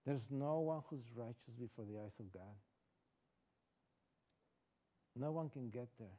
There's 0.06 0.32
no 0.32 0.60
one 0.60 0.82
who's 0.90 1.06
righteous 1.16 1.56
before 1.60 1.86
the 1.86 2.00
eyes 2.00 2.14
of 2.20 2.34
God. 2.34 2.56
No 5.16 5.32
one 5.32 5.50
can 5.50 5.70
get 5.70 5.88
there. 6.00 6.18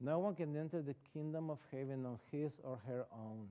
No 0.00 0.18
one 0.18 0.34
can 0.34 0.56
enter 0.56 0.82
the 0.82 0.94
kingdom 1.12 1.50
of 1.50 1.58
heaven 1.72 2.04
on 2.04 2.18
his 2.30 2.52
or 2.62 2.78
her 2.86 3.06
own. 3.12 3.48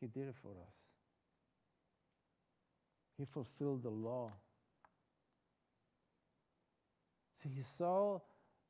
He 0.00 0.06
did 0.06 0.28
it 0.28 0.34
for 0.42 0.50
us. 0.50 0.76
He 3.18 3.24
fulfilled 3.24 3.82
the 3.82 3.90
law. 3.90 4.32
See, 7.42 7.48
he 7.48 7.62
saw 7.78 8.20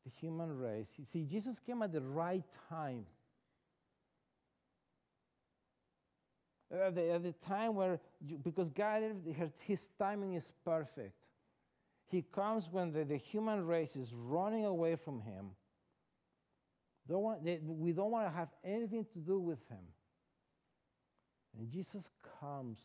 the 0.06 0.12
human 0.20 0.56
race. 0.56 0.88
You 0.96 1.04
See, 1.04 1.24
Jesus 1.24 1.58
came 1.58 1.82
at 1.82 1.92
the 1.92 2.00
right 2.00 2.44
time. 2.70 3.04
At 6.70 6.94
the, 6.94 7.12
at 7.12 7.22
the 7.22 7.32
time 7.46 7.74
where, 7.74 7.98
because 8.44 8.70
God, 8.70 9.02
his 9.66 9.88
timing 9.98 10.34
is 10.34 10.52
perfect. 10.64 11.14
He 12.08 12.22
comes 12.22 12.68
when 12.70 12.92
the, 12.92 13.04
the 13.04 13.16
human 13.16 13.66
race 13.66 13.96
is 13.96 14.12
running 14.14 14.64
away 14.64 14.94
from 14.96 15.20
him. 15.20 15.50
Don't 17.08 17.22
want, 17.22 17.44
they, 17.44 17.58
we 17.62 17.92
don't 17.92 18.10
want 18.10 18.28
to 18.28 18.34
have 18.34 18.48
anything 18.64 19.06
to 19.12 19.18
do 19.18 19.40
with 19.40 19.58
him. 19.68 19.84
And 21.58 21.70
Jesus 21.70 22.10
comes 22.40 22.78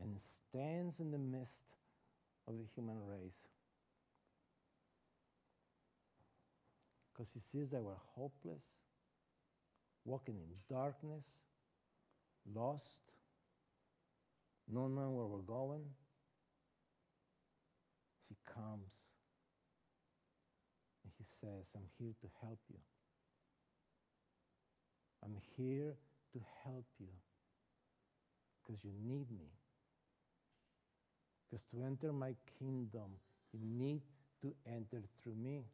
and 0.00 0.16
stands 0.18 0.98
in 0.98 1.10
the 1.10 1.18
midst 1.18 1.62
of 2.48 2.54
the 2.56 2.64
human 2.74 2.96
race. 3.04 3.36
Because 7.18 7.32
he 7.32 7.40
sees 7.40 7.70
that 7.70 7.82
we're 7.82 7.94
hopeless, 8.14 8.62
walking 10.04 10.36
in 10.36 10.74
darkness, 10.74 11.24
lost, 12.54 12.84
not 14.72 14.88
knowing 14.88 15.16
where 15.16 15.26
we're 15.26 15.38
going. 15.38 15.82
He 18.28 18.36
comes 18.54 18.92
and 21.02 21.12
he 21.18 21.24
says, 21.40 21.66
I'm 21.74 21.88
here 21.98 22.14
to 22.20 22.28
help 22.42 22.60
you. 22.70 22.78
I'm 25.24 25.36
here 25.56 25.94
to 26.34 26.40
help 26.64 26.86
you 27.00 27.08
because 28.62 28.84
you 28.84 28.92
need 29.02 29.28
me. 29.32 29.50
Because 31.50 31.64
to 31.74 31.82
enter 31.82 32.12
my 32.12 32.34
kingdom, 32.60 33.10
you 33.52 33.58
need 33.64 34.02
to 34.42 34.54
enter 34.68 35.02
through 35.24 35.34
me. 35.34 35.64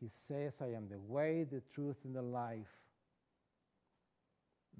He 0.00 0.08
says, 0.08 0.54
I 0.60 0.76
am 0.76 0.88
the 0.88 0.98
way, 0.98 1.46
the 1.50 1.62
truth, 1.74 1.96
and 2.04 2.14
the 2.14 2.22
life. 2.22 2.66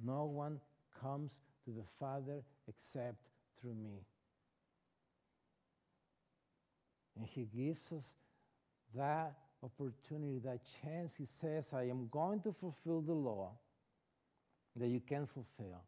No 0.04 0.24
one 0.24 0.60
comes 1.00 1.32
to 1.64 1.70
the 1.70 1.84
Father 1.98 2.42
except 2.68 3.16
through 3.60 3.74
me. 3.74 4.04
And 7.16 7.26
He 7.26 7.46
gives 7.56 7.92
us 7.92 8.04
that 8.94 9.34
opportunity, 9.62 10.40
that 10.44 10.60
chance. 10.82 11.14
He 11.16 11.26
says, 11.40 11.72
I 11.72 11.84
am 11.84 12.08
going 12.10 12.40
to 12.40 12.52
fulfill 12.52 13.00
the 13.00 13.12
law 13.12 13.52
that 14.76 14.88
you 14.88 15.00
can 15.00 15.26
fulfill. 15.26 15.82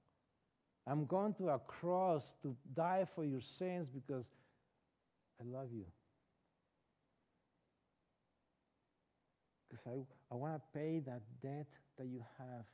I'm 0.87 1.05
going 1.07 1.35
to 1.35 1.49
a 1.49 1.59
cross 1.59 2.37
to 2.43 2.55
die 2.75 3.07
for 3.15 3.25
your 3.25 3.41
sins 3.41 3.89
because 3.89 4.25
I 5.41 5.45
love 5.45 5.69
you. 5.75 5.85
Because 9.77 9.93
I, 10.31 10.35
I 10.35 10.37
want 10.37 10.55
to 10.55 10.79
pay 10.79 11.01
that 11.07 11.23
debt 11.43 11.67
that 11.99 12.07
you 12.07 12.23
have. 12.39 12.65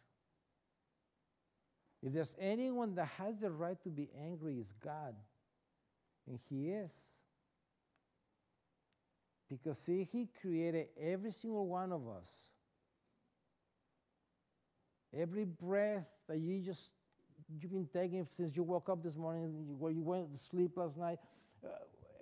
If 2.02 2.12
there's 2.12 2.34
anyone 2.40 2.94
that 2.96 3.08
has 3.18 3.38
the 3.40 3.50
right 3.50 3.80
to 3.84 3.88
be 3.88 4.08
angry, 4.20 4.56
it's 4.60 4.72
God. 4.84 5.14
And 6.28 6.38
He 6.48 6.70
is. 6.70 6.90
Because, 9.48 9.78
see, 9.78 10.08
He 10.10 10.28
created 10.40 10.88
every 11.00 11.30
single 11.30 11.66
one 11.66 11.92
of 11.92 12.08
us. 12.08 12.28
Every 15.16 15.44
breath 15.44 16.06
that 16.28 16.38
you 16.38 16.60
just, 16.60 16.90
you've 17.60 17.72
been 17.72 17.88
taking 17.92 18.26
since 18.36 18.56
you 18.56 18.62
woke 18.62 18.88
up 18.88 19.02
this 19.02 19.16
morning, 19.16 19.76
where 19.78 19.92
you 19.92 20.02
went 20.02 20.32
to 20.32 20.38
sleep 20.40 20.72
last 20.76 20.96
night, 20.96 21.18
uh, 21.64 21.68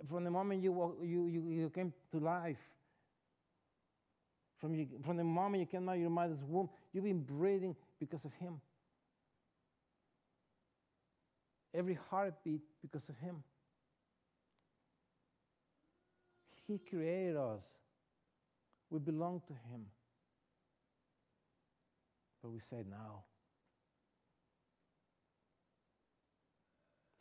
from 0.08 0.24
the 0.24 0.30
moment 0.30 0.62
you, 0.62 0.72
woke, 0.72 0.98
you, 1.02 1.26
you, 1.26 1.48
you 1.48 1.70
came 1.70 1.92
to 2.10 2.18
life, 2.18 2.58
from, 4.60 4.86
from 5.04 5.16
the 5.16 5.24
moment 5.24 5.60
you 5.60 5.66
came 5.66 5.88
out 5.88 5.94
of 5.94 6.00
your 6.00 6.10
mother's 6.10 6.44
womb, 6.44 6.68
you've 6.92 7.04
been 7.04 7.22
breathing 7.22 7.74
because 7.98 8.24
of 8.24 8.32
Him. 8.34 8.60
Every 11.74 11.98
heartbeat 12.10 12.60
because 12.82 13.08
of 13.08 13.16
Him. 13.18 13.42
He 16.66 16.78
created 16.78 17.36
us. 17.36 17.64
We 18.90 18.98
belong 18.98 19.40
to 19.46 19.52
Him. 19.52 19.86
But 22.42 22.50
we 22.50 22.60
say 22.60 22.84
no. 22.88 23.24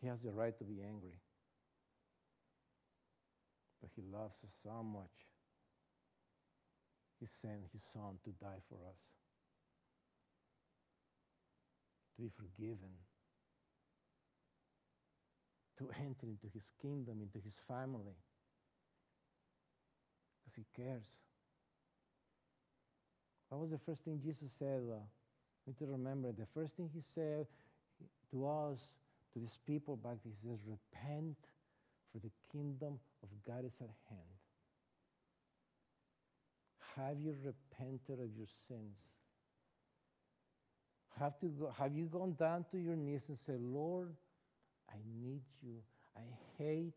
He 0.02 0.08
has 0.08 0.20
the 0.22 0.32
right 0.32 0.58
to 0.58 0.64
be 0.64 0.82
angry. 0.82 1.20
But 3.82 3.92
He 3.96 4.02
loves 4.02 4.36
us 4.44 4.52
so 4.64 4.84
much 4.84 5.29
he 7.20 7.28
sent 7.42 7.68
his 7.74 7.82
son 7.94 8.18
to 8.24 8.32
die 8.44 8.62
for 8.70 8.80
us, 8.88 9.02
to 12.16 12.22
be 12.22 12.30
forgiven, 12.36 12.94
to 15.78 15.90
enter 16.00 16.28
into 16.28 16.48
his 16.54 16.72
kingdom, 16.82 17.22
into 17.22 17.44
his 17.44 17.60
family, 17.68 18.18
because 20.40 20.56
he 20.56 20.66
cares. 20.76 21.04
What 23.50 23.62
was 23.62 23.72
the 23.72 23.80
first 23.80 24.02
thing 24.02 24.22
Jesus 24.24 24.52
said? 24.58 24.82
Uh, 24.90 25.00
need 25.70 25.78
to 25.78 25.86
remember 25.86 26.32
the 26.32 26.48
first 26.54 26.74
thing 26.74 26.90
he 26.94 27.02
said 27.02 27.46
to 28.32 28.48
us, 28.48 28.80
to 29.34 29.40
these 29.40 29.58
people 29.68 29.96
back 29.96 30.18
he 30.24 30.32
says, 30.42 30.60
Repent, 30.66 31.38
for 32.12 32.20
the 32.20 32.32
kingdom 32.52 33.00
of 33.22 33.30
God 33.46 33.66
is 33.66 33.78
at 33.82 33.90
hand. 34.10 34.39
Have 37.08 37.20
you 37.20 37.36
repented 37.44 38.20
of 38.20 38.30
your 38.36 38.48
sins? 38.68 38.98
Have, 41.20 41.40
to 41.40 41.48
go, 41.48 41.74
have 41.78 41.94
you 41.94 42.06
gone 42.06 42.34
down 42.34 42.66
to 42.72 42.78
your 42.78 42.96
knees 42.96 43.24
and 43.28 43.38
said, 43.38 43.60
Lord, 43.62 44.16
I 44.90 44.98
need 45.22 45.42
you. 45.62 45.78
I 46.16 46.22
hate 46.58 46.96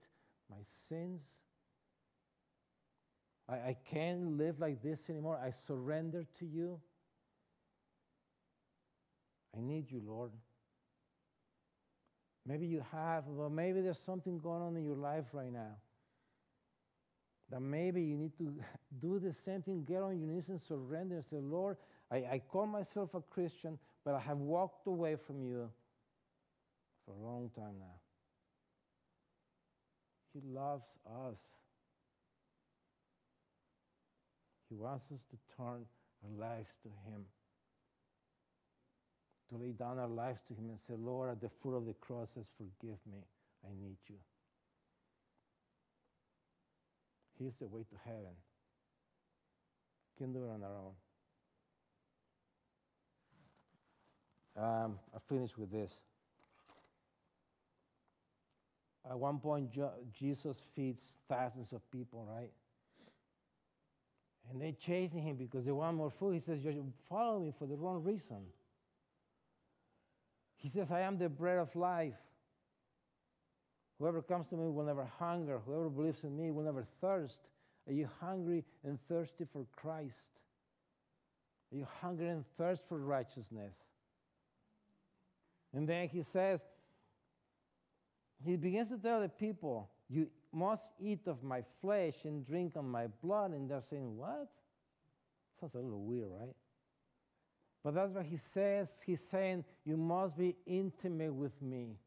my 0.50 0.62
sins. 0.88 1.22
I, 3.48 3.54
I 3.54 3.76
can't 3.90 4.36
live 4.36 4.60
like 4.60 4.82
this 4.82 5.00
anymore. 5.08 5.40
I 5.42 5.52
surrender 5.66 6.24
to 6.38 6.46
you. 6.46 6.80
I 9.56 9.60
need 9.60 9.90
you, 9.90 10.00
Lord. 10.06 10.32
Maybe 12.46 12.66
you 12.66 12.84
have, 12.90 13.24
but 13.26 13.50
maybe 13.50 13.80
there's 13.82 14.02
something 14.04 14.38
going 14.38 14.62
on 14.62 14.76
in 14.76 14.84
your 14.84 14.96
life 14.96 15.26
right 15.32 15.52
now. 15.52 15.76
That 17.52 17.60
maybe 17.60 18.02
you 18.02 18.16
need 18.16 18.36
to 18.38 18.54
do 19.00 19.18
the 19.18 19.32
same 19.44 19.62
thing, 19.62 19.84
get 19.86 20.02
on 20.02 20.18
your 20.18 20.26
knees 20.26 20.48
and 20.48 20.60
surrender 20.60 21.16
and 21.16 21.24
say, 21.24 21.36
Lord, 21.38 21.76
I, 22.10 22.16
I 22.16 22.42
call 22.48 22.66
myself 22.66 23.10
a 23.14 23.20
Christian, 23.20 23.78
but 24.04 24.14
I 24.14 24.20
have 24.20 24.38
walked 24.38 24.86
away 24.86 25.16
from 25.26 25.44
you 25.44 25.68
for 27.04 27.12
a 27.12 27.24
long 27.24 27.50
time 27.54 27.74
now. 27.78 28.00
He 30.32 30.40
loves 30.50 30.96
us. 31.06 31.36
He 34.70 34.74
wants 34.74 35.04
us 35.12 35.20
to 35.30 35.36
turn 35.54 35.84
our 36.24 36.48
lives 36.48 36.70
to 36.82 36.88
Him, 37.10 37.26
to 39.50 39.58
lay 39.62 39.72
down 39.72 39.98
our 39.98 40.08
lives 40.08 40.40
to 40.48 40.54
Him 40.54 40.70
and 40.70 40.78
say, 40.80 40.94
Lord, 40.98 41.30
at 41.30 41.42
the 41.42 41.50
foot 41.62 41.76
of 41.76 41.84
the 41.84 41.92
cross 41.92 42.28
says, 42.34 42.46
Forgive 42.56 42.96
me. 43.06 43.18
I 43.62 43.68
need 43.78 43.98
you. 44.08 44.16
He's 47.42 47.56
the 47.56 47.66
way 47.66 47.80
to 47.82 47.96
heaven. 48.04 48.36
Can 50.18 50.32
do 50.32 50.44
it 50.44 50.50
on 50.50 50.62
our 50.62 50.76
own. 50.76 50.94
Um, 54.54 54.98
I 55.14 55.18
finish 55.28 55.56
with 55.56 55.72
this. 55.72 55.92
At 59.10 59.18
one 59.18 59.38
point, 59.38 59.70
Jesus 60.16 60.56
feeds 60.76 61.00
thousands 61.28 61.72
of 61.72 61.90
people, 61.90 62.24
right? 62.30 62.52
And 64.50 64.60
they're 64.60 64.72
chasing 64.72 65.22
him 65.22 65.36
because 65.36 65.64
they 65.64 65.72
want 65.72 65.96
more 65.96 66.10
food. 66.10 66.34
He 66.34 66.40
says, 66.40 66.62
You 66.62 66.86
follow 67.08 67.40
me 67.40 67.52
for 67.58 67.66
the 67.66 67.76
wrong 67.76 68.04
reason. 68.04 68.44
He 70.56 70.68
says, 70.68 70.92
I 70.92 71.00
am 71.00 71.18
the 71.18 71.28
bread 71.28 71.58
of 71.58 71.74
life. 71.74 72.14
Whoever 74.02 74.20
comes 74.20 74.48
to 74.48 74.56
me 74.56 74.68
will 74.68 74.82
never 74.82 75.08
hunger. 75.20 75.60
Whoever 75.64 75.88
believes 75.88 76.24
in 76.24 76.36
me 76.36 76.50
will 76.50 76.64
never 76.64 76.84
thirst. 77.00 77.38
Are 77.86 77.92
you 77.92 78.08
hungry 78.20 78.64
and 78.82 78.98
thirsty 79.08 79.44
for 79.52 79.64
Christ? 79.76 80.40
Are 81.72 81.76
you 81.76 81.86
hungry 82.00 82.26
and 82.26 82.44
thirst 82.58 82.82
for 82.88 82.98
righteousness? 82.98 83.74
And 85.72 85.88
then 85.88 86.08
he 86.08 86.22
says, 86.22 86.64
he 88.44 88.56
begins 88.56 88.88
to 88.88 88.98
tell 88.98 89.20
the 89.20 89.28
people, 89.28 89.88
You 90.08 90.26
must 90.52 90.90
eat 90.98 91.28
of 91.28 91.44
my 91.44 91.62
flesh 91.80 92.16
and 92.24 92.44
drink 92.44 92.74
of 92.74 92.84
my 92.84 93.06
blood. 93.22 93.52
And 93.52 93.70
they're 93.70 93.84
saying, 93.88 94.16
What? 94.16 94.48
Sounds 95.60 95.76
a 95.76 95.78
little 95.78 96.02
weird, 96.02 96.26
right? 96.40 96.56
But 97.84 97.94
that's 97.94 98.14
what 98.14 98.24
he 98.24 98.36
says. 98.36 98.90
He's 99.06 99.20
saying, 99.20 99.64
You 99.84 99.96
must 99.96 100.36
be 100.36 100.56
intimate 100.66 101.32
with 101.32 101.62
me. 101.62 101.98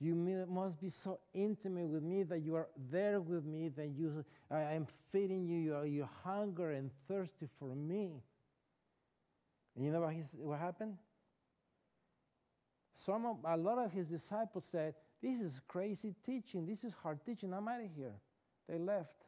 You 0.00 0.14
must 0.48 0.80
be 0.80 0.90
so 0.90 1.18
intimate 1.34 1.88
with 1.88 2.04
me 2.04 2.22
that 2.24 2.38
you 2.38 2.54
are 2.54 2.68
there 2.90 3.20
with 3.20 3.44
me, 3.44 3.68
that 3.70 3.88
you, 3.88 4.24
I 4.50 4.74
am 4.74 4.86
feeding 5.10 5.44
you, 5.44 5.58
you 5.58 5.74
are, 5.74 5.86
you're 5.86 6.10
hungry 6.22 6.78
and 6.78 6.90
thirsty 7.08 7.48
for 7.58 7.74
me. 7.74 8.22
And 9.74 9.84
you 9.84 9.90
know 9.90 10.00
what, 10.00 10.14
what 10.34 10.58
happened? 10.60 10.98
Some 12.92 13.26
of, 13.26 13.36
a 13.44 13.56
lot 13.56 13.78
of 13.78 13.92
his 13.92 14.06
disciples 14.06 14.64
said, 14.70 14.94
This 15.20 15.40
is 15.40 15.60
crazy 15.66 16.14
teaching. 16.24 16.64
This 16.66 16.84
is 16.84 16.92
hard 17.02 17.24
teaching. 17.24 17.52
I'm 17.52 17.66
out 17.66 17.80
of 17.80 17.90
here. 17.96 18.14
They 18.68 18.78
left. 18.78 19.24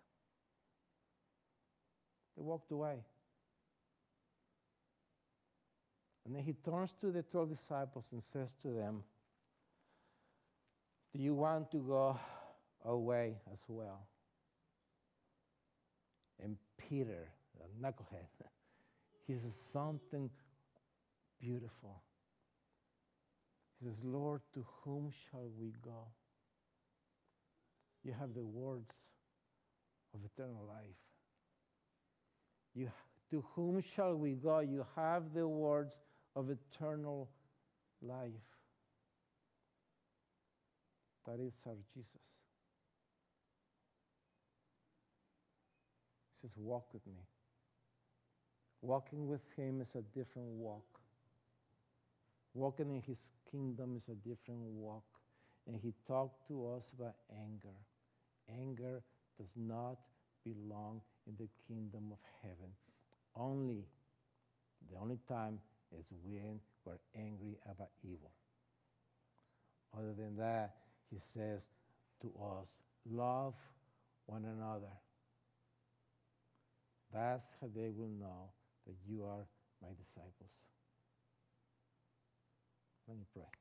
They 2.37 2.43
walked 2.43 2.71
away. 2.71 2.99
And 6.27 6.35
then 6.35 6.43
he 6.43 6.53
turns 6.53 6.93
to 7.01 7.11
the 7.11 7.23
12 7.23 7.51
disciples 7.51 8.07
and 8.13 8.23
says 8.23 8.51
to 8.63 8.69
them, 8.69 9.03
Do 11.17 11.23
you 11.23 11.35
want 11.35 11.71
to 11.73 11.79
go 11.79 12.19
away 12.85 13.37
as 13.53 13.59
well? 13.69 14.07
And 16.43 16.57
Peter, 16.79 17.29
the 17.59 17.87
knucklehead, 17.87 18.27
he 19.27 19.35
says 19.35 19.55
something 19.73 20.31
beautiful. 21.41 22.03
He 23.81 23.89
says, 23.89 23.99
Lord, 24.05 24.43
to 24.55 24.65
whom 24.85 25.11
shall 25.31 25.49
we 25.59 25.73
go? 25.83 26.07
You 28.05 28.15
have 28.19 28.35
the 28.35 28.45
words 28.45 28.95
of 30.15 30.21
eternal 30.25 30.65
life. 30.69 30.97
You, 32.75 32.91
to 33.31 33.45
whom 33.55 33.83
shall 33.95 34.17
we 34.17 34.33
go? 34.33 34.61
You 34.61 34.87
have 34.97 35.35
the 35.35 35.47
words 35.47 35.95
of 36.37 36.49
eternal 36.51 37.29
life. 38.03 38.31
That 41.27 41.41
is 41.41 41.53
our 41.67 41.75
Jesus. 41.95 42.11
He 46.35 46.41
says, 46.41 46.51
Walk 46.57 46.93
with 46.93 47.07
me. 47.07 47.23
Walking 48.83 49.29
with 49.29 49.43
Him 49.57 49.81
is 49.81 49.95
a 49.95 50.03
different 50.17 50.49
walk. 50.49 51.01
Walking 52.55 52.91
in 52.91 53.03
His 53.03 53.19
kingdom 53.51 53.97
is 53.97 54.05
a 54.09 54.15
different 54.27 54.63
walk. 54.63 55.05
And 55.67 55.77
He 55.77 55.93
talked 56.07 56.49
to 56.49 56.75
us 56.75 56.91
about 56.99 57.15
anger. 57.31 57.77
Anger 58.59 59.03
does 59.39 59.53
not 59.57 59.99
belong 60.45 61.03
in 61.27 61.35
the 61.39 61.49
kingdom 61.69 62.09
of 62.11 62.19
heaven. 62.43 62.73
Only, 63.37 63.85
the 64.91 64.99
only 64.99 65.19
time 65.29 65.59
is 65.99 66.07
when 66.25 66.61
we're 66.85 66.99
angry 67.15 67.59
about 67.71 67.91
evil. 68.03 68.31
Other 69.97 70.15
than 70.15 70.37
that, 70.37 70.77
He 71.11 71.19
says 71.35 71.63
to 72.23 72.29
us, 72.41 72.69
love 73.11 73.55
one 74.27 74.45
another. 74.45 74.93
That's 77.13 77.45
how 77.61 77.69
they 77.75 77.89
will 77.89 78.11
know 78.19 78.51
that 78.87 78.95
you 79.09 79.25
are 79.25 79.47
my 79.83 79.89
disciples. 79.99 80.51
Let 83.09 83.17
me 83.19 83.25
pray. 83.35 83.60